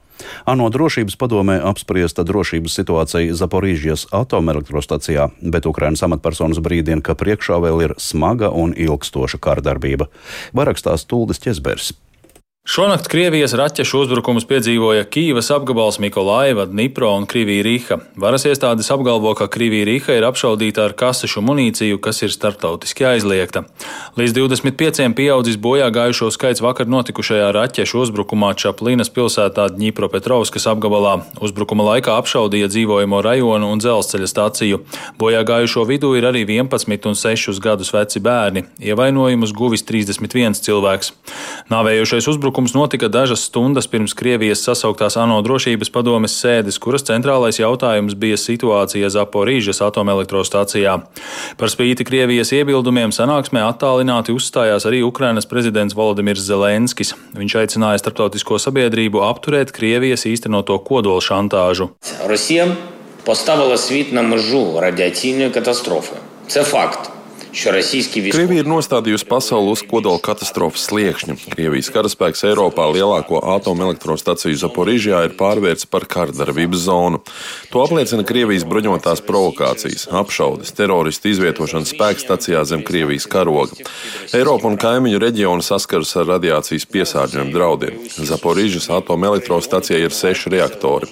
ANO 0.45 0.69
drošības 0.69 1.17
padomē 1.17 1.57
apspriesta 1.57 2.21
drošības 2.21 2.77
situācija 2.83 3.33
Zaporīžijas 3.33 4.11
atomelektrostacijā, 4.13 5.31
bet 5.41 5.65
Ukrainas 5.65 6.05
amatpersonas 6.05 6.61
brīdina, 6.61 7.01
ka 7.01 7.17
priekšā 7.17 7.57
vēl 7.65 7.87
ir 7.89 7.97
smaga 7.97 8.53
un 8.53 8.77
ilgstoša 8.77 9.41
kārdarbība. 9.41 10.05
Varakstās 10.53 11.09
Tuldes 11.09 11.41
ķezbers. 11.41 11.95
Šonakt 12.67 13.07
Krievijas 13.07 13.53
raķešu 13.55 14.01
uzbrukumus 14.01 14.43
piedzīvoja 14.43 15.05
Kīvas 15.07 15.47
apgabals 15.55 16.01
Mikolaiva, 16.03 16.65
Dnipro 16.67 17.13
un 17.15 17.23
Krivija 17.23 17.63
Riha. 17.63 17.95
Varas 18.19 18.43
iestādes 18.43 18.89
apgalvo, 18.91 19.31
ka 19.39 19.45
Krivija 19.47 19.85
Riha 19.87 20.17
ir 20.17 20.25
apšaudīta 20.27 20.83
ar 20.83 20.95
kasešu 20.99 21.39
munīciju, 21.47 22.01
kas 22.03 22.19
ir 22.27 22.33
startautiski 22.35 23.07
aizliegta. 23.07 23.61
Līdz 24.19 24.35
25 24.35 25.15
pieaudzis 25.15 25.55
bojā 25.55 25.87
gājušo 25.95 26.27
skaits 26.35 26.59
vakar 26.65 26.91
notikušajā 26.91 27.53
raķešu 27.55 28.01
uzbrukumā 28.03 28.51
Čaplinas 28.59 29.13
pilsētā 29.15 29.69
Dņipropetrovskas 29.77 30.67
apgabalā. 30.67 31.21
Uzbrukuma 31.39 31.87
laikā 31.93 32.19
apšaudīja 32.19 32.67
dzīvojamo 32.73 33.23
rajonu 33.23 33.71
un 33.71 33.79
dzelzceļa 33.79 34.27
staciju. 34.33 34.81
Bojā 35.15 35.45
gājušo 35.47 35.87
vidū 35.87 36.11
ir 36.19 36.27
arī 36.33 36.43
11 36.43 37.07
un 37.07 37.15
6 37.15 37.63
gadus 37.63 37.95
veci 37.95 38.19
bērni. 38.19 38.67
Ievainojumus 38.91 39.55
guvis 39.55 39.87
31 39.87 40.59
cilvēks. 40.67 41.15
Nāvējošais 41.71 42.27
uzbrukums 42.27 42.56
Uzbrukums 42.56 42.72
notika 42.72 43.08
dažas 43.12 43.42
stundas 43.44 43.84
pirms 43.92 44.14
Krievijas 44.16 44.62
sasauktās 44.64 45.18
ANO 45.20 45.42
drošības 45.44 45.90
padomes 45.92 46.32
sēdes, 46.40 46.78
kuras 46.80 47.04
centrālais 47.04 47.58
jautājums 47.60 48.14
bija 48.16 48.38
situācija 48.40 49.10
Zaporīžas 49.12 49.82
atomelektrostacijā. 49.84 50.94
Par 51.60 51.72
spīti 51.74 52.06
Krievijas 52.08 52.54
iebildumiem 52.56 53.12
sanāksmē 53.12 53.66
attālināti 53.66 54.32
uzstājās 54.32 54.88
arī 54.88 55.02
Ukrainas 55.04 55.50
prezidents 55.50 55.92
Volodimirs 55.98 56.46
Zelenskis. 56.48 57.12
Viņš 57.36 57.58
aicināja 57.66 58.00
starptautisko 58.00 58.56
sabiedrību 58.64 59.20
apturēt 59.28 59.76
Krievijas 59.76 60.24
īstenoto 60.24 60.78
kodola 60.80 61.20
šantāžu. 61.20 61.90
Росія 62.24 62.76
поставила 63.24 63.76
світ 63.76 64.12
на 64.12 64.22
межу 64.22 64.80
радіаційної 64.80 65.50
катастрофи. 65.50 66.16
Це 66.46 66.62
факт. 66.62 67.10
Krievija 67.53 68.61
ir 68.61 68.67
nostādījusi 68.69 69.25
pasauli 69.27 69.71
uz 69.71 69.81
kodola 69.87 70.19
katastrofas 70.23 70.83
sliekšņa. 70.89 71.35
Krievijas 71.53 71.89
karaspēks 71.95 72.43
Eiropā 72.49 72.85
lielāko 72.91 73.39
atomelektrostaciju 73.55 74.57
Zaporīžijā 74.61 75.23
ir 75.27 75.35
pārvērts 75.39 75.87
par 75.89 76.05
kārdarbības 76.11 76.83
zonu. 76.85 77.21
To 77.71 77.83
apliecina 77.85 78.25
Krievijas 78.27 78.65
bruņotās 78.67 79.23
provokācijas, 79.25 80.07
apšaudes, 80.11 80.73
teroristu 80.77 81.31
izvietošanas 81.31 81.93
spēkstacijā 81.95 82.65
zem 82.67 82.83
Krievijas 82.87 83.29
karoga. 83.31 83.79
Eiropa 84.35 84.69
un 84.69 84.77
kaimiņu 84.81 85.23
reģioni 85.23 85.65
saskaras 85.65 86.13
ar 86.19 86.29
radiācijas 86.33 86.87
piesārņojumu 86.91 87.55
draudiem. 87.55 88.03
Zaporīžas 88.27 88.89
atomelektrostacijā 88.99 90.03
ir 90.03 90.15
seši 90.15 90.53
reaktori. 90.57 91.09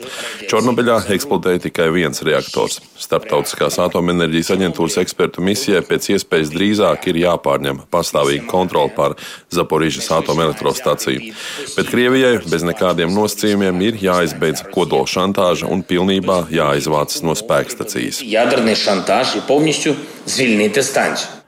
Čornobiļā 0.52 1.02
eksplodēja 1.16 1.66
tikai 1.70 1.90
viens 1.96 2.22
reaktors. 2.28 2.82
Starptautiskās 3.00 3.80
atomenerģijas 3.88 4.54
aģentūras 4.56 5.00
ekspertu 5.02 5.44
misijai 5.46 5.84
pēc 5.86 6.12
iespējas 6.12 6.25
iespējas 6.26 6.52
drīzāk 6.54 7.08
ir 7.12 7.22
jāpārņem 7.22 7.86
pastāvīga 7.94 8.48
kontrole 8.50 8.92
pār 8.96 9.16
Zaporīžas 9.54 10.10
atomelektrostaciju. 10.12 11.34
Bet 11.78 11.90
Krievijai 11.92 12.40
bez 12.50 12.66
nekādiem 12.66 13.14
nosacījumiem 13.14 13.82
ir 13.86 14.02
jāizbeidz 14.02 14.66
kodola 14.74 15.06
šantāža 15.06 15.70
un 15.70 15.84
pilnībā 15.86 16.48
jāizvācas 16.50 17.24
no 17.24 17.36
spēkstacijas. 17.38 18.24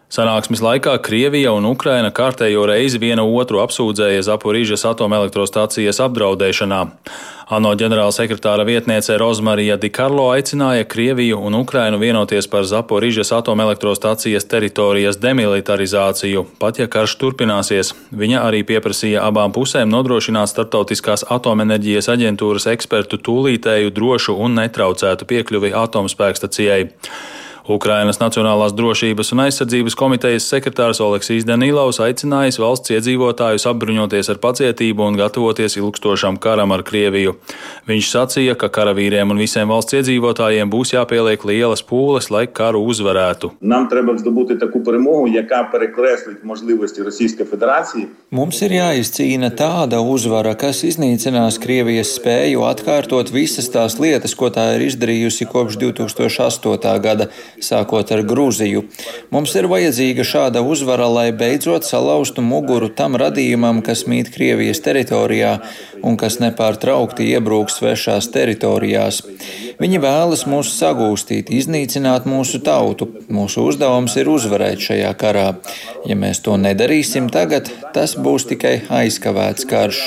Sanāksmes 0.08 0.62
laikā 0.64 0.94
Krievija 1.04 1.52
un 1.52 1.66
Ukraina 1.68 2.14
kārtējo 2.16 2.62
reizi 2.70 2.96
viena 2.96 3.26
otru 3.28 3.60
apsūdzēja 3.60 4.22
Zaporīžas 4.24 4.86
atomelektrostacijas 4.88 5.98
apdraudēšanā. 6.06 6.78
ANO 7.52 7.74
ģenerālsekretāra 7.80 8.64
vietniece 8.68 9.18
Rozmarija 9.20 9.76
Dikarlo 9.76 10.30
aicināja 10.32 10.86
Krieviju 10.88 11.42
un 11.50 11.58
Ukrainu 11.60 12.00
vienoties 12.00 12.48
par 12.48 12.64
Zaporīžas 12.64 13.34
atomelektrostacijas 13.36 14.48
teritorijas 14.48 15.20
demilitarizāciju, 15.20 16.46
pat 16.60 16.80
ja 16.80 16.88
karš 16.88 17.18
turpināsies. 17.20 17.92
Viņa 18.12 18.46
arī 18.48 18.62
pieprasīja 18.68 19.26
abām 19.28 19.52
pusēm 19.52 19.92
nodrošināt 19.92 20.54
Startautiskās 20.54 21.26
atomenerģijas 21.28 22.08
aģentūras 22.16 22.70
ekspertu 22.72 23.20
tūlītēju 23.28 23.92
drošu 23.92 24.38
un 24.40 24.56
netraucētu 24.62 25.28
piekļuvi 25.28 25.74
atomspēkstacijai. 25.84 26.88
Ukrainas 27.68 28.20
Nacionālās 28.22 28.72
drošības 28.72 29.34
un 29.36 29.42
aizsardzības 29.44 29.96
komitejas 30.00 30.46
sekretārs 30.48 31.02
Oleksijas 31.04 31.44
Danilovs 31.48 32.00
aicinājis 32.04 32.60
valsts 32.64 32.94
iedzīvotājus 32.96 33.68
apbruņoties 33.68 34.32
ar 34.32 34.40
pacietību 34.44 35.04
un 35.04 35.18
gatavoties 35.20 35.76
ilgstošam 35.82 36.40
karam 36.40 36.72
ar 36.72 36.86
Krieviju. 36.88 37.36
Viņš 37.90 38.12
sacīja, 38.14 38.56
ka 38.56 38.70
karavīriem 38.72 39.34
un 39.34 39.42
visiem 39.44 39.68
valsts 39.68 39.98
iedzīvotājiem 40.00 40.72
būs 40.72 40.94
jāpieliek 40.96 41.44
lielas 41.50 41.84
pūles, 41.84 42.30
lai 42.32 42.46
karu 42.48 42.86
uzvarētu. 42.88 43.52
Mums 48.32 48.62
ir 48.64 48.78
jāizcīna 48.78 49.52
tāda 49.60 50.00
uzvara, 50.00 50.56
kas 50.60 50.86
iznīcinās 50.88 51.60
Krievijas 51.64 52.16
spēju 52.16 52.64
atkārtot 52.68 53.32
visas 53.36 53.68
tās 53.76 54.00
lietas, 54.00 54.36
ko 54.40 54.52
tā 54.56 54.70
ir 54.78 54.88
izdarījusi 54.88 55.48
kopš 55.52 55.80
2008. 55.84 56.96
gada 57.04 57.28
sākot 57.64 58.12
ar 58.14 58.24
Grūziju. 58.28 58.84
Mums 59.34 59.56
ir 59.58 59.68
vajadzīga 59.72 60.26
šāda 60.28 60.64
uzvara, 60.66 61.08
lai 61.12 61.30
beidzot 61.36 61.88
salauztu 61.88 62.44
muguru 62.46 62.90
tam 62.90 63.18
radījumam, 63.20 63.82
kas 63.86 64.06
mīt 64.10 64.32
Krievijas 64.34 64.82
teritorijā 64.86 65.58
un 66.06 66.18
kas 66.20 66.40
nepārtraukti 66.44 67.30
iebrūk 67.34 67.72
svešās 67.74 68.30
teritorijās. 68.34 69.24
Viņi 69.78 70.02
vēlas 70.02 70.46
mūs 70.50 70.72
sagūstīt, 70.78 71.52
iznīcināt 71.54 72.26
mūsu 72.30 72.62
tautu. 72.66 73.10
Mūsu 73.34 73.68
uzdevums 73.70 74.16
ir 74.18 74.30
uzvarēt 74.32 74.82
šajā 74.82 75.12
karā. 75.20 75.48
Ja 76.10 76.18
mēs 76.18 76.42
to 76.46 76.56
nedarīsim 76.62 77.30
tagad, 77.34 77.70
tas 77.94 78.16
būs 78.18 78.48
tikai 78.50 78.76
aizkavēts 78.90 79.68
karš. 79.70 80.02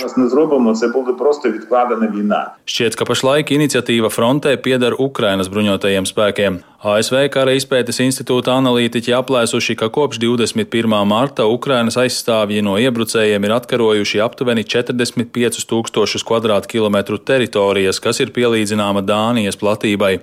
Šķiet, 2.71 2.99
ka 2.99 3.07
pašlaik 3.09 3.54
iniciatīva 3.54 4.11
frontē 4.12 4.57
pieder 4.62 4.99
Ukrainas 4.99 5.50
bruņotajiem 5.52 6.09
spēkiem. 6.09 6.61
ASV 6.81 7.27
Kara 7.29 7.53
izpētes 7.53 7.99
institūta 8.01 8.55
analītiķi 8.57 9.13
aplēsuši, 9.13 9.75
ka 9.77 9.91
kopš 9.93 10.17
21. 10.23 10.95
marta 11.05 11.45
Ukrainas 11.45 11.99
aizstāvji 12.01 12.63
no 12.65 12.79
iebrucējiem 12.81 13.45
ir 13.45 13.53
atkarojuši 13.53 14.23
aptuveni 14.25 14.65
45 14.65 15.67
tūkstošus 15.69 16.25
kvadrātkilometru 16.25 17.19
teritorijas, 17.21 18.01
kas 18.01 18.23
ir 18.25 18.33
pielīdzināma 18.33 19.03
Dānijas 19.05 19.61
platībai. 19.61 20.23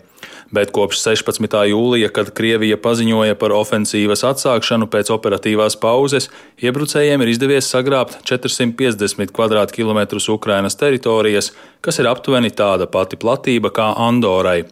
Bet 0.49 0.71
kopš 0.73 1.03
16. 1.03 1.59
jūlija, 1.69 2.09
kad 2.15 2.33
Krievija 2.33 2.79
paziņoja 2.81 3.37
par 3.37 3.53
ofensīvas 3.53 4.25
atsākšanu 4.25 4.87
pēc 4.89 5.11
operatīvās 5.13 5.77
pauzes, 5.77 6.31
iebrucējiem 6.57 7.21
ir 7.21 7.33
izdevies 7.35 7.69
sagrābt 7.69 8.17
450 8.25 9.29
km2 9.77 10.25
Ukrainas 10.33 10.79
teritorijas, 10.81 11.51
kas 11.85 12.01
ir 12.01 12.09
aptuveni 12.09 12.49
tāda 12.49 12.89
pati 12.89 13.21
platība 13.21 13.69
kā 13.69 13.91
Andorai. 14.07 14.63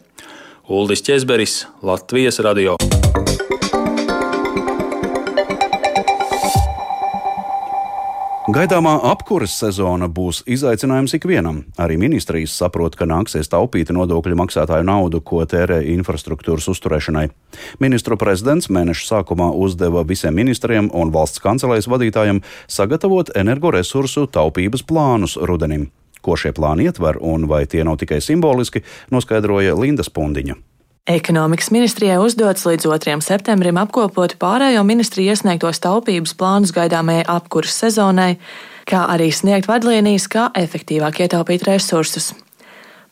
Uldis 0.68 1.02
Česberis, 1.02 1.66
Latvijas 1.82 2.40
radio. 2.42 2.72
Gaidāmā 8.50 8.96
apkuras 9.06 9.54
sezona 9.54 10.08
būs 10.10 10.40
izaicinājums 10.50 11.14
ikvienam. 11.14 11.60
Arī 11.78 11.94
ministrijas 12.02 12.56
saprot, 12.58 12.96
ka 12.98 13.06
nāksies 13.06 13.46
taupīt 13.52 13.92
nodokļu 13.94 14.34
maksātāju 14.40 14.88
naudu, 14.88 15.20
ko 15.22 15.44
tērē 15.46 15.84
infrastruktūras 15.92 16.66
uzturēšanai. 16.74 17.28
Ministru 17.78 18.18
prezidents 18.18 18.66
mēneša 18.66 19.06
sākumā 19.12 19.52
uzdeva 19.54 20.02
visiem 20.02 20.34
ministriem 20.34 20.90
un 20.90 21.14
valsts 21.14 21.44
kancelēs 21.46 21.86
vadītājiem 21.86 22.42
sagatavot 22.66 23.30
energoresursu 23.38 24.26
taupības 24.34 24.82
plānus 24.82 25.38
rudenim. 25.38 25.92
Ko 26.22 26.36
šie 26.36 26.54
plāni 26.56 26.88
ietver 26.88 27.20
un 27.20 27.48
vai 27.50 27.64
tie 27.66 27.84
nav 27.84 27.98
tikai 28.02 28.20
simboliski, 28.24 28.82
noskaidroja 29.10 29.76
Linda 29.78 30.06
Spundiņa. 30.06 30.56
Ekonomikas 31.06 31.68
ministrijai 31.70 32.16
uzdots 32.18 32.64
līdz 32.66 32.88
2. 32.90 33.20
septembrim 33.22 33.76
apkopot 33.78 34.32
pārējo 34.42 34.80
ministriju 34.82 35.36
iesniegtos 35.36 35.78
taupības 35.84 36.32
plānus 36.34 36.72
gaidāmajai 36.74 37.28
apkuras 37.30 37.76
sezonai, 37.78 38.32
kā 38.90 39.04
arī 39.14 39.28
sniegt 39.30 39.70
vadlīnijas, 39.70 40.26
kā 40.26 40.48
efektīvāk 40.58 41.22
ietaupīt 41.22 41.62
resursus. 41.68 42.32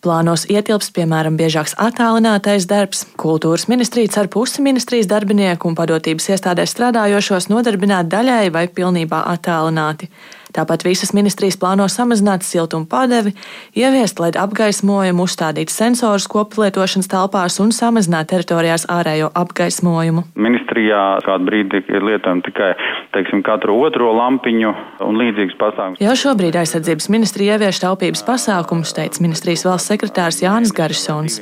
Plānos 0.05 0.43
ietilps, 0.51 0.91
piemēram, 0.93 1.39
biežāks 1.39 1.73
attālinātais 1.81 2.67
darbs, 2.69 3.07
kultūras 3.17 3.69
ministrija 3.71 4.11
ar 4.21 4.27
pusi 4.29 4.61
ministrijas 4.61 5.07
darbinieku 5.09 5.71
un 5.71 5.79
padotības 5.79 6.27
iestādēs 6.35 6.75
strādājošos 6.75 7.47
nodarbināt 7.49 8.11
daļēji 8.13 8.53
vai 8.53 8.67
pilnībā 8.69 9.23
attālināti. 9.33 10.11
Tāpat 10.55 10.85
visas 10.87 11.11
ministrijas 11.17 11.57
plāno 11.59 11.89
samazināt 11.91 12.45
siltumu 12.47 12.87
padevi, 12.87 13.33
ieviest 13.75 14.21
LED 14.23 14.37
apgaismojumu, 14.39 15.27
uzstādīt 15.27 15.73
sensorus 15.75 16.29
koplietošanas 16.31 17.11
telpās 17.11 17.59
un 17.59 17.73
samazināt 17.75 18.31
teritorijās 18.31 18.87
ārējo 18.87 19.33
apgaismojumu. 19.35 20.23
Ministrijā 20.39 21.01
kādu 21.27 21.49
brīdi 21.49 21.81
ir 21.91 22.07
lietojama 22.07 22.47
tikai 22.47 22.71
teiksim, 23.17 23.43
katru 23.47 23.81
otro 23.83 24.13
lampiņu 24.15 24.71
un 25.09 25.19
līdzīgas 25.19 25.59
pasākumus. 25.59 26.05
Jau 26.05 26.15
šobrīd 26.23 26.61
aizsardzības 26.63 27.11
ministrija 27.11 27.59
ievieš 27.59 27.83
taupības 27.83 28.23
pasākumus, 28.29 28.95
teica 28.95 29.27
ministrijas 29.27 29.67
valsts 29.67 29.91
sekretārs 29.91 30.39
Jānis 30.45 30.75
Garisons. 30.77 31.41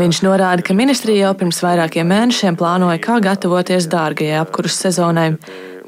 Viņš 0.00 0.24
norāda, 0.24 0.64
ka 0.64 0.76
ministrija 0.76 1.28
jau 1.28 1.36
pirms 1.44 1.60
vairākiem 1.64 2.08
mēnešiem 2.08 2.56
plānoja, 2.56 2.96
kā 3.04 3.20
gatavoties 3.28 3.92
dārgajai 3.92 4.40
apkurses 4.40 4.88
sezonai. 4.88 5.34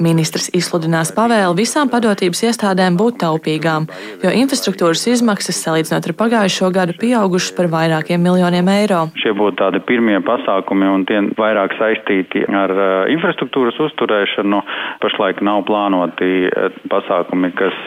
Ministrs 0.03 0.51
izsludinās 0.53 1.09
pavēli 1.17 1.57
visām 1.57 1.89
padotības 1.89 2.43
iestādēm 2.51 2.99
būt 3.01 3.17
taupīgām, 3.23 3.87
jo 4.21 4.33
infrastruktūras 4.43 5.07
izmaksas 5.09 5.63
salīdzinot 5.65 6.11
ar 6.11 6.15
pagājušo 6.19 6.69
gadu 6.75 6.97
pieaugušas 7.01 7.55
par 7.57 7.71
vairākiem 7.73 8.21
miljoniem 8.21 8.69
eiro. 8.75 9.07
Šie 9.23 9.33
būtu 9.37 9.57
tādi 9.63 9.81
pirmie 9.89 10.19
pasākumi 10.27 10.91
un 10.93 11.07
tie 11.09 11.23
vairāk 11.39 11.79
saistīti 11.81 12.45
ar 12.45 12.75
uh, 12.77 12.85
infrastruktūras 13.15 13.81
uzturēšanu. 13.89 14.61
Pašlaik 15.01 15.41
nav 15.41 15.65
plānoti 15.71 16.33
uh, 16.51 16.77
pasākumi, 16.93 17.55
kas 17.57 17.81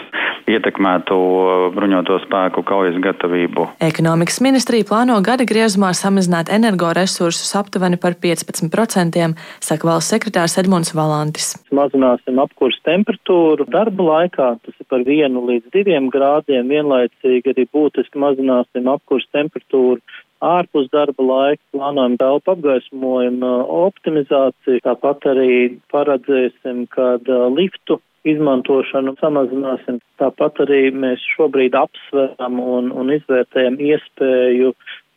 ietekmētu 0.50 1.18
bruņoto 1.76 2.18
spēku 2.26 2.64
kaujas 2.66 2.98
gatavību. 3.04 3.68
Ekonomikas 3.86 4.40
ministrija 4.42 4.88
plāno 4.90 5.20
gada 5.26 5.46
griezumā 5.50 5.92
samazināt 5.98 6.50
energoresursus 6.54 7.54
aptuveni 7.60 8.00
par 8.02 8.18
15%, 8.18 9.30
saka 9.62 9.90
valsts 9.92 10.16
sekretārs 10.16 10.58
Edmunds 10.62 10.96
Valantis. 10.98 11.54
Mazināsim 12.00 12.40
apkurs 12.40 12.78
temperatūru 12.88 13.66
darba 13.68 14.04
laikā, 14.08 14.48
tas 14.64 14.76
ir 14.80 14.86
par 14.88 15.04
vienu 15.04 15.42
līdz 15.50 15.72
diviem 15.74 16.08
grādiem, 16.14 16.70
vienlaicīgi 16.72 17.52
arī 17.52 17.66
būtiski 17.76 18.22
mazināsim 18.24 18.88
apkurs 18.88 19.28
temperatūru 19.36 20.00
ārpus 20.40 20.88
darba 20.94 21.26
laika, 21.28 21.62
plānojam 21.76 22.16
telpu 22.22 22.54
apgaismojumu 22.56 23.52
optimizāciju, 23.82 24.80
tāpat 24.86 25.28
arī 25.34 25.58
paredzēsim, 25.92 26.86
kad 26.96 27.28
liftu 27.58 28.00
izmantošanu 28.28 29.18
samazināsim. 29.20 30.00
Tāpat 30.20 30.64
arī 30.64 30.94
mēs 30.96 31.24
šobrīd 31.36 31.76
apsveram 31.76 32.64
un, 32.64 32.94
un 32.96 33.12
izvērtējam 33.16 33.80
iespēju 33.92 34.72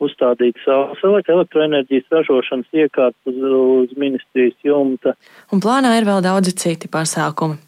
uzstādīt 0.06 0.58
savas 0.64 1.02
elektroenerģijas 1.32 2.08
ražošanas 2.12 2.70
iekārtas 2.84 3.32
uz, 3.32 3.42
uz 3.88 3.98
ministrijas 3.98 4.56
jumta. 4.66 5.16
Un 5.52 5.62
plānā 5.64 5.96
ir 5.98 6.08
vēl 6.08 6.24
daudzi 6.24 6.54
citi 6.58 6.90
pasākumi. 6.92 7.58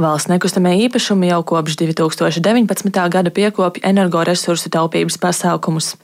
Valsts 0.00 0.30
nekustamie 0.30 0.76
īpašumi 0.86 1.28
jau 1.28 1.40
kopš 1.44 1.74
2019. 1.80 3.00
gada 3.12 3.30
piekopja 3.34 3.90
energoresursu 3.90 4.70
taupības 4.72 5.18
pasākumus. 5.20 5.96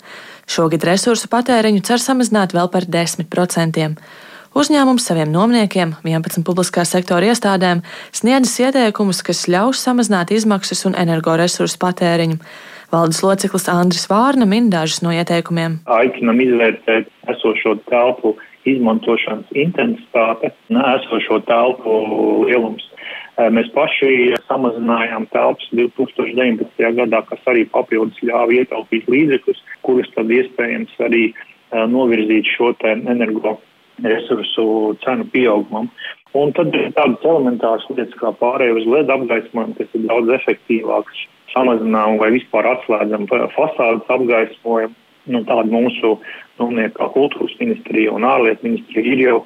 Šogad 0.47 0.85
resursu 0.85 1.31
patēriņu 1.33 1.85
cer 1.87 2.03
samazināt 2.03 2.53
vēl 2.57 2.69
par 2.73 2.85
10%. 2.85 3.95
Uzņēmums 4.57 5.05
saviem 5.05 5.29
nomniekiem, 5.33 5.95
11 6.05 6.45
publiskā 6.47 6.85
sektora 6.89 7.29
iestādēm, 7.29 7.83
sniedzis 8.17 8.55
ieteikumus, 8.65 9.23
kas 9.25 9.47
ļaus 9.53 9.83
samazināt 9.85 10.33
izmaksas 10.33 10.87
un 10.89 10.97
energoresursu 10.97 11.77
patēriņu. 11.83 12.41
Valdes 12.93 13.23
loceklis 13.25 13.69
Andris 13.73 14.07
Vārna 14.11 14.47
min 14.49 14.71
dažus 14.71 15.03
no 15.03 15.13
ieteikumiem. 15.15 15.81
Aicinam 15.91 16.41
izvērtēt 16.43 17.11
esošo 17.33 17.77
telpu 17.91 18.37
izmantošanas 18.67 19.51
intensitāte, 19.55 20.53
esošo 20.71 21.41
telpu 21.47 21.97
lielums. 22.47 22.87
Mēs 23.53 23.69
paši 23.75 24.33
samazinājām 24.47 25.27
telpas 25.33 25.67
2019. 25.77 26.87
gadā, 26.97 27.21
kas 27.29 27.43
arī 27.53 27.67
papildus 27.69 28.23
ļāva 28.25 28.55
ietaupīt 28.63 29.11
līdzekļus, 29.13 29.61
kurus 29.85 30.09
tad 30.15 30.33
iespējams 30.33 30.95
arī 31.05 31.29
novirzīt 31.93 32.49
šo 32.55 32.73
energo 32.87 33.59
resursu 34.05 34.97
cenu 35.05 35.29
pieaugumam. 35.33 35.91
Un 36.37 36.53
tad 36.57 36.75
ir 36.77 36.91
tādas 36.97 37.25
elementāras 37.25 37.87
lietas 37.89 38.17
kā 38.21 38.33
pārējai 38.41 38.77
uz 38.77 38.87
LED 38.93 39.13
apgaismojumu, 39.15 39.77
kas 39.79 39.97
ir 39.97 40.07
daudz 40.11 40.33
efektīvāks. 40.37 41.27
Samazinām 41.55 42.19
vai 42.21 42.33
vispār 42.35 42.69
atslēdzam 42.75 43.29
fasādes 43.55 44.11
apgaismojumu. 44.13 44.97
Nu, 45.27 45.41
tāda 45.43 45.67
mūsu 45.67 46.13
domnieka 46.61 47.01
kā 47.01 47.07
kultūras 47.17 47.55
ministrija 47.59 48.13
un 48.15 48.27
ārlietu 48.29 48.69
ministrija 48.69 49.15
ir 49.15 49.23
jau 49.25 49.39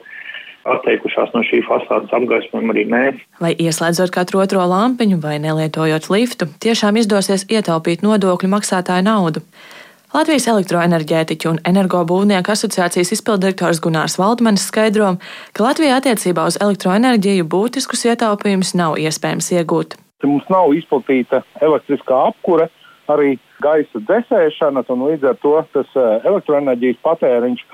atteikušās 0.68 1.30
no 1.32 1.40
šī 1.46 1.62
fasādes 1.64 2.12
apgaismojuma 2.16 2.74
arī 2.74 2.84
mēs. 2.90 3.20
Vai 3.40 3.54
ieslēdzot 3.56 4.12
katru 4.12 4.42
otro 4.42 4.66
lampiņu 4.68 5.20
vai 5.22 5.38
nelietojot 5.40 6.10
liftu, 6.12 6.50
tiešām 6.60 7.00
izdosies 7.00 7.46
ietaupīt 7.48 8.04
nodokļu 8.04 8.50
maksātāju 8.52 9.06
naudu. 9.06 9.44
Latvijas 10.10 10.48
elektroenerģētiķu 10.50 11.46
un 11.52 11.58
energobūvnieku 11.70 12.50
asociācijas 12.50 13.12
izpildirektors 13.14 13.78
Gunārs 13.84 14.16
Valdmanis 14.18 14.64
skaidro, 14.66 15.12
ka 15.54 15.62
Latvijā 15.62 16.00
attiecībā 16.00 16.48
uz 16.50 16.56
elektroenerģiju 16.58 17.46
būtiskus 17.52 18.02
ietaupījumus 18.10 18.72
nav 18.80 18.96
iespējams 18.98 19.52
iegūt. 19.54 19.94
Mums 20.26 20.50
nav 20.50 20.74
izplatīta 20.74 21.44
elektriskā 21.62 22.18
apkure, 22.32 22.66
arī 23.06 23.36
gaisa 23.62 24.02
dzēsēšana, 24.10 24.82
un 24.90 25.06
līdz 25.12 25.30
ar 25.30 25.38
to 25.46 25.54
tas 25.78 25.94
eh, 25.94 26.10
elektroenerģijas 26.32 27.00
patēriņš 27.06 27.64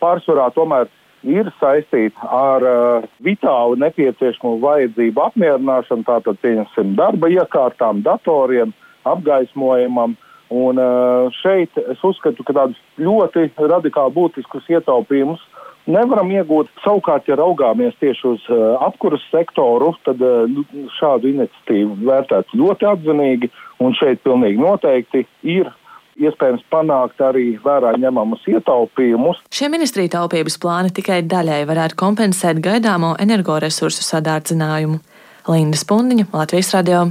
pārsvarā 0.00 0.48
tomēr 0.56 0.88
ir 1.28 1.52
saistīts 1.60 2.18
ar 2.24 2.64
uh, 2.66 3.04
vitālu 3.22 3.76
nepieciešamo 3.78 4.56
vajadzību 4.64 5.22
apmierināšanu, 5.28 6.02
tātad, 6.08 6.40
pieņemsim, 6.42 6.96
darba 6.98 7.28
iekārtām, 7.30 8.00
datoriem, 8.02 8.72
apgaismojumam, 9.06 10.16
uh, 10.16 10.31
Un 10.52 10.76
šeit 11.38 11.78
es 11.80 12.02
uzskatu, 12.04 12.44
ka 12.44 12.52
tādus 12.56 12.80
ļoti 13.00 13.48
radikāli 13.56 14.12
būtiskus 14.18 14.68
ietaupījumus 14.68 15.40
nevaram 15.90 16.30
iegūt. 16.30 16.70
Savukārt, 16.84 17.28
ja 17.30 17.38
raugāmies 17.40 17.94
tieši 18.00 18.26
uz 18.34 18.48
apkuras 18.84 19.22
sektoru, 19.32 19.94
tad 20.06 20.20
nu, 20.52 20.64
šādu 20.98 21.32
iniciatīvu 21.32 21.96
vērtētu 22.06 22.58
ļoti 22.60 22.90
atzinīgi, 22.92 23.52
un 23.82 23.96
šeit 23.98 24.22
pilnīgi 24.26 24.60
noteikti 24.62 25.24
ir 25.42 25.72
iespējams 26.20 26.62
panākt 26.72 27.22
arī 27.24 27.56
vērā 27.64 27.94
ņemamus 27.98 28.44
ietaupījumus. 28.52 29.40
Šie 29.52 29.70
ministrija 29.72 30.18
taupības 30.18 30.58
plāni 30.60 30.92
tikai 30.94 31.22
daļai 31.24 31.62
varētu 31.70 31.98
kompensēt 31.98 32.60
gaidāmo 32.64 33.14
energoresursu 33.22 34.04
sadārdzinājumu. 34.06 35.00
Linda 35.50 35.78
Spundiņa, 35.80 36.28
Latvijas 36.36 36.70
radio. 36.76 37.06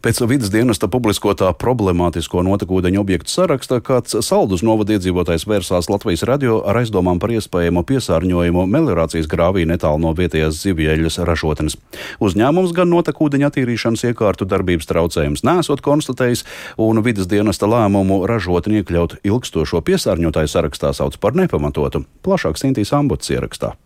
Pēc 0.00 0.16
vidas 0.24 0.48
dienesta 0.48 0.88
publiskotā 0.88 1.50
problemātisko 1.60 2.40
notekūdeņu 2.46 3.02
objektu 3.02 3.28
saraksta 3.34 3.82
kāds 3.84 4.14
saldus 4.24 4.62
novada 4.64 4.94
iedzīvotājs 4.96 5.44
vērsās 5.44 5.90
Latvijas 5.92 6.24
radio 6.24 6.62
ar 6.64 6.78
aizdomām 6.80 7.20
par 7.20 7.34
iespējamo 7.34 7.82
piesārņojumu 7.84 8.64
meliorācijas 8.72 9.28
grāvī 9.28 9.66
netālu 9.68 10.00
no 10.00 10.14
vietējās 10.16 10.62
zivjeļas 10.62 11.20
ražotnes. 11.28 11.76
Uzņēmums 12.16 12.72
gan 12.78 12.88
notekūdeņa 12.94 13.52
attīrīšanas 13.52 14.06
iekārtu 14.08 14.48
darbības 14.48 14.88
traucējums 14.88 15.44
nesot 15.44 15.84
konstatējis, 15.84 16.46
un 16.80 17.04
vidas 17.04 17.28
dienesta 17.28 17.68
lēmumu 17.68 18.22
ražotni 18.30 18.80
iekļaut 18.80 19.18
ilgstošo 19.20 19.84
piesārņotāju 19.84 20.54
sarakstā 20.56 20.96
sauc 20.96 21.20
par 21.20 21.36
nepamatotu. 21.36 22.06
Plašāk 22.24 22.56
Sintīs 22.56 22.96
Ambots 22.96 23.36
ierakstā. 23.36 23.76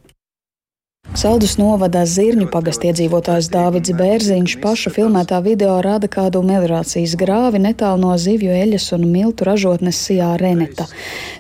Saldus 1.13 1.53
novada 1.61 2.01
Zirņu 2.09 2.49
pagast 2.51 2.83
iedzīvotājs 2.89 3.47
Dāvids 3.53 3.93
Bērziņš 3.95 4.55
paša 4.63 4.91
filmētā 4.97 5.37
video 5.45 5.77
rāda 5.85 6.09
kādu 6.11 6.41
meliorācijas 6.43 7.13
grāvi 7.21 7.61
netālu 7.63 8.01
no 8.03 8.15
zivju 8.19 8.51
eļas 8.51 8.89
un 8.97 9.05
miltu 9.13 9.47
ražotnes 9.47 10.01
Sijā 10.01 10.33
Reneta. 10.41 10.89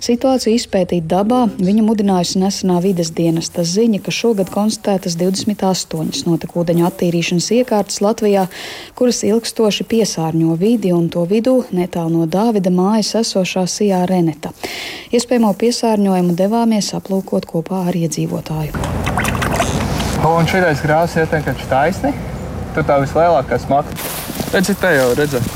Situāciju 0.04 0.60
izpētīt 0.60 1.08
dabā 1.10 1.40
viņu 1.58 1.86
mudinājusi 1.88 2.42
nesenā 2.44 2.76
vides 2.84 3.10
dienesta 3.16 3.64
ziņa, 3.66 4.02
ka 4.04 4.14
šogad 4.14 4.52
konstatētas 4.54 5.16
28 5.18 6.22
notekūdeņu 6.28 6.86
attīrīšanas 6.92 7.50
iekārtas 7.58 7.98
Latvijā, 8.04 8.46
kuras 8.94 9.24
ilgstoši 9.26 9.88
piesārņo 9.90 10.54
vidi 10.60 10.94
un 10.94 11.10
to 11.10 11.26
vidū 11.26 11.56
netālu 11.74 12.20
no 12.20 12.28
Dāvida 12.30 12.70
mājas 12.70 13.16
esošā 13.24 13.66
Sijā 13.66 14.04
Reneta. 14.06 14.54
Iespējamo 15.10 15.50
piesārņojumu 15.58 16.38
devāmies 16.38 16.94
aplūkot 17.00 17.50
kopā 17.50 17.88
ar 17.88 18.02
iedzīvotāju. 18.04 19.13
Un 20.24 20.46
šī 20.48 20.62
grāmata 20.80 21.20
ir 21.20 21.26
vienkārši 21.28 21.66
taisni. 21.68 22.10
Tur 22.72 22.86
tā 22.88 22.96
vislielākā 23.02 23.58
smaka. 23.60 23.92
Redziet, 24.54 24.80
te 24.80 24.92
jau 24.94 25.10
redzat. 25.18 25.50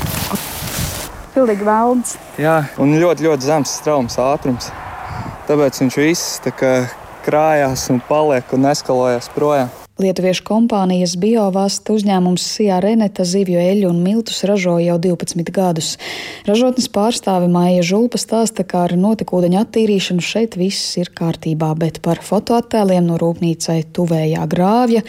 Pilnīgi 1.33 1.65
velns. 1.65 2.13
Jā, 2.37 2.59
un 2.77 2.93
ļoti, 3.01 3.25
ļoti 3.25 3.49
zems 3.49 3.73
straumes 3.81 4.19
ātrums. 4.21 4.69
Tāpēc 5.49 5.81
viņš 5.81 5.99
viss 6.03 6.39
tā 6.45 6.53
krājās 7.25 7.89
un 7.89 8.03
paliek 8.05 8.53
un 8.53 8.69
eskalējās 8.69 9.33
projām. 9.33 9.78
Lietuviešu 9.99 10.45
kompānijas 10.47 11.17
biovāsta 11.19 11.91
uzņēmums 11.91 12.43
Sijā 12.53 12.77
Reneta 12.79 13.25
zivju 13.27 13.59
eļu 13.59 13.89
un 13.89 13.97
miltus 13.99 14.45
ražo 14.47 14.77
jau 14.79 14.95
12 14.95 15.51
gadus. 15.51 15.89
Ražotnes 16.47 16.87
pārstāve 16.95 17.49
Māja 17.51 17.83
Žulpa 17.83 18.15
stāsta, 18.21 18.63
ka 18.63 18.85
ar 18.85 18.95
notekūdeņu 18.95 19.59
attīrīšanu 19.59 20.23
šeit 20.23 20.55
viss 20.55 20.95
ir 21.01 21.11
kārtībā, 21.11 21.73
bet 21.75 21.99
par 22.05 22.23
fotoattēliem 22.23 23.09
no 23.11 23.19
rūpnīcai 23.19 23.81
tuvējā 23.91 24.45
grāvja 24.47 25.03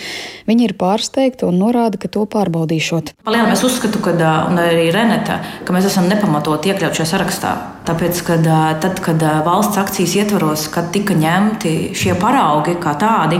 viņi 0.50 0.66
ir 0.66 0.74
pārsteigti 0.80 1.46
un 1.46 1.62
norāda, 1.62 1.94
ka 1.94 2.10
to 2.10 2.26
pārbaudīšot. 2.26 3.14
Palielam 3.22 3.54
es 3.54 3.62
uzskatu, 3.62 4.02
ka, 4.02 4.16
un 4.50 4.58
arī 4.58 4.88
Reneta, 4.90 5.38
ka 5.62 5.76
mēs 5.76 5.86
esam 5.86 6.10
nepamatot 6.10 6.66
iekļaut 6.66 6.98
šajā 6.98 7.12
sarakstā. 7.14 7.54
Tāpēc, 7.86 8.18
kad, 8.26 8.44
tad, 8.82 8.98
kad 9.06 9.22
valsts 9.46 9.78
akcijas 9.80 10.18
ietvaros, 10.18 10.66
kad 10.74 10.90
tika 10.92 11.14
ņemti 11.16 11.94
šie 11.96 12.12
paraugi 12.18 12.74
kā 12.82 12.92
tādi, 12.98 13.38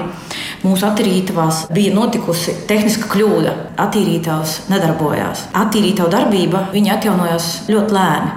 mūsu 0.64 0.86
attīrītavās 0.88 1.64
bija 1.74 1.94
notikusi 1.96 2.54
tehniska 2.68 3.08
kļūda. 3.12 3.54
Attīrītavas 3.80 4.56
nedarbojās. 4.72 5.48
Attīrītava 5.56 6.12
darbība 6.12 6.68
atjaunojās 6.96 7.50
ļoti 7.70 7.96
lēni. 7.96 8.36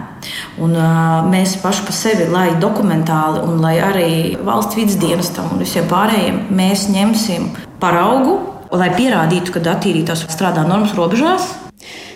Un, 0.64 0.76
uh, 0.78 1.26
mēs 1.28 1.58
paši 1.60 1.84
par 1.84 1.96
sevi, 1.98 2.28
lai 2.32 2.54
dokumentāli, 2.62 3.42
un 3.44 3.60
lai 3.64 3.74
arī 3.84 4.12
valsts 4.40 4.78
vidas 4.80 4.96
dienestam 5.02 5.52
un 5.52 5.60
visiem 5.60 5.90
pārējiem, 5.92 6.38
mēs 6.56 6.88
ņemsim 6.94 7.50
paraugu, 7.82 8.38
lai 8.72 8.94
pierādītu, 8.96 9.52
ka 9.52 9.66
attīrītājs 9.74 10.28
strādā 10.32 10.64
normas 10.68 10.96
robežās, 10.98 11.52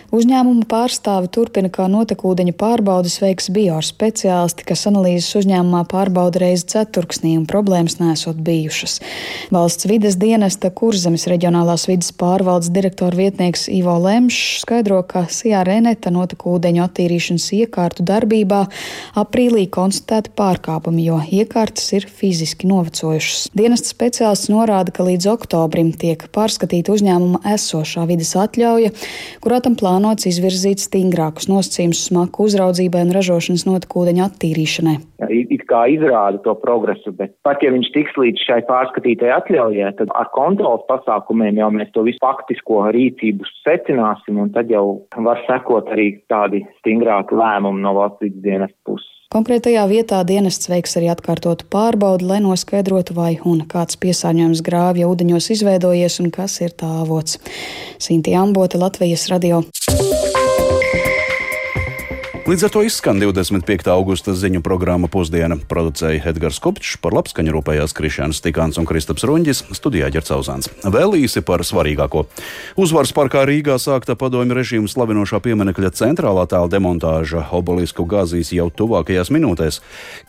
Uzņēmuma 0.07 0.63
pārstāve 0.71 1.27
turpina, 1.27 1.67
kā 1.67 1.83
notekūdeņa 1.91 2.53
pārbaudas 2.55 3.17
veiks 3.19 3.49
biospeciālisti, 3.51 4.63
kas 4.69 4.85
analīzes 4.87 5.35
uzņēmumā 5.35 5.81
pārbauda 5.91 6.39
reizi 6.45 6.63
ceturksnī 6.71 7.33
un 7.35 7.43
problēmas 7.49 7.97
nesot 7.99 8.39
bijušas. 8.39 9.01
Valsts 9.51 9.89
vides 9.91 10.15
dienesta 10.15 10.71
Kurzemes 10.71 11.27
reģionālās 11.27 11.89
vidas 11.91 12.13
pārvaldes 12.15 12.71
direktora 12.71 13.19
vietnieks 13.19 13.65
Ivo 13.67 13.97
Lemšs 14.05 14.61
skaidro, 14.61 15.01
ka 15.03 15.25
Sijā 15.27 15.65
Reneta 15.67 16.13
notekūdeņu 16.15 16.85
attīrīšanas 16.85 17.49
iekārtu 17.59 18.07
darbībā 18.07 18.61
aprīlī 19.19 19.65
konstatēti 19.67 20.31
pārkāpumi, 20.39 21.03
jo 21.09 21.19
iekārtas 21.19 21.91
ir 21.99 22.07
fiziski 22.07 22.71
novecojušas. 22.71 23.49
Dienesta 23.51 23.91
speciālists 23.91 24.53
norāda, 24.55 24.95
ka 24.95 25.03
līdz 25.11 25.27
oktobrim 25.35 25.91
tiek 25.91 26.29
pārskatīta 26.31 26.95
uzņēmuma 26.95 27.43
esošā 27.57 28.07
vidas 28.07 28.31
atļauja, 28.39 28.95
kurā 29.43 29.59
tam 29.59 29.75
plāno 29.75 29.96
plānots 29.97 30.27
izvirzīt 30.29 30.77
stingrākus 30.77 31.47
nosacījumus 31.49 32.03
smaku 32.11 32.45
uzraudzībai 32.45 33.01
un 33.07 33.13
ražošanas 33.15 33.65
notekūdeņu 33.65 34.23
attīrīšanai. 34.27 34.95
It 35.33 35.65
kā 35.69 35.87
izrāda 35.89 36.37
to 36.45 36.53
progresu, 36.61 37.11
bet 37.17 37.33
pat 37.41 37.63
ja 37.65 37.71
viņš 37.73 37.89
tiks 37.95 38.19
līdz 38.21 38.45
šai 38.45 38.59
pārskatītai 38.69 39.33
atļaujai, 39.39 39.89
tad 39.97 40.13
ar 40.13 40.29
kontrolas 40.37 40.85
pasākumiem 40.91 41.57
jau 41.57 41.71
mēs 41.73 41.89
to 41.95 42.05
visu 42.05 42.21
faktisko 42.21 42.85
rīcību 42.93 43.49
secināsim, 43.63 44.37
un 44.37 44.53
tad 44.53 44.69
jau 44.69 44.85
var 45.17 45.41
sekot 45.49 45.89
arī 45.95 46.11
tādi 46.29 46.61
stingrāki 46.77 47.37
lēmumi 47.41 47.81
no 47.81 47.97
valsts 47.97 48.27
vidas 48.27 48.43
dienas 48.45 48.75
puses. 48.85 49.16
Konkrētajā 49.27 49.81
vietā 49.91 50.21
dienests 50.23 50.69
veiks 50.71 50.93
arī 50.95 51.09
atkārtotu 51.11 51.65
pārbaudi, 51.67 52.23
lai 52.29 52.37
noskaidrotu, 52.45 53.11
vai 53.17 53.33
un 53.43 53.65
kāds 53.67 53.99
piesārņojums 53.99 54.61
grāvja 54.63 55.09
ūdeņos 55.11 55.49
izveidojies 55.57 56.21
un 56.23 56.31
kas 56.31 56.55
ir 56.63 56.71
tā 56.71 56.87
avots. 57.01 57.35
Sinti 57.99 58.37
Ambota, 58.39 58.79
Latvijas 58.79 59.27
radio. 59.27 59.65
Līdz 62.47 62.63
ar 62.63 62.71
to 62.71 62.81
izskan 62.87 63.17
25. 63.19 63.89
augusta 63.91 64.31
ziņu 64.31 64.61
programma 64.63 65.09
Pusdiena. 65.11 65.57
Producēja 65.67 66.29
Edgars 66.29 66.61
Kopčs, 66.63 66.93
par 67.03 67.11
labskaņu 67.17 67.51
rūpējās 67.51 67.91
Krišāns 67.91 68.39
Tikāns 68.39 68.79
un 68.79 68.85
Kristaps 68.87 69.25
Runģis, 69.27 69.65
studijā 69.75 70.07
Ģercauzāns. 70.15 70.69
Vēl 70.87 71.17
īsi 71.19 71.43
par 71.43 71.65
svarīgāko. 71.67 72.23
Uzvaras 72.79 73.11
parkā 73.11 73.41
Rīgā 73.49 73.75
sākta 73.83 74.15
padomju 74.15 74.55
režīmu 74.55 74.87
slavinošā 74.87 75.41
pieminekļa 75.43 75.91
centrālā 75.99 76.45
tēla 76.47 76.71
demontāža 76.71 77.43
obelisku 77.51 78.05
gāzīs 78.07 78.53
jau 78.55 78.69
tuvākajās 78.71 79.27
minūtēs. 79.27 79.81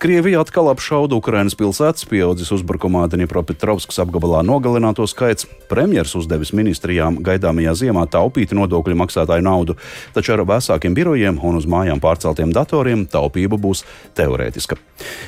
Krievija 0.03 0.43
atkal 0.43 0.73
apšauda 0.75 1.15
Ukrainas 1.15 1.55
pilsētas, 1.55 2.03
pieaudzis 2.11 2.51
uzbrukumā 2.59 3.05
Dņipropetrovskas 3.15 4.03
apgabalā 4.03 4.43
nogalināto 4.43 5.07
skaits. 5.07 5.47
Premjers 5.71 6.19
uzdevis 6.19 6.51
ministrijām 6.51 7.23
gaidāmajā 7.23 7.79
ziemā 7.85 8.09
taupīt 8.11 8.59
nodokļu 8.59 8.99
maksātāju 9.07 9.47
naudu, 9.47 9.79
taču 10.19 10.35
ar 10.35 10.43
vēsākiem 10.51 10.99
birojiem 10.99 11.39
un 11.47 11.63
uz 11.63 11.71
mājām 11.71 12.03
pārceltiem 12.09 12.55
datoriem 12.57 13.07
taupība 13.13 13.61
būs 13.61 13.85
teorētiska. 14.19 14.81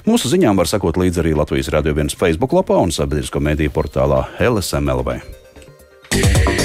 Mūsu 0.09 0.33
ziņām 0.33 0.59
var 0.61 0.71
sekot 0.71 0.99
līdzi 1.01 1.23
arī 1.25 1.37
Latvijas 1.39 1.71
Rādio 1.73 1.95
1 1.97 2.17
Facebook 2.19 2.57
lapā 2.57 2.81
un 2.81 2.95
sabiedrisko 2.95 3.43
mediju 3.45 3.77
portālā 3.77 4.25
LSMLV. 4.41 5.21
Yeah. 6.11 6.60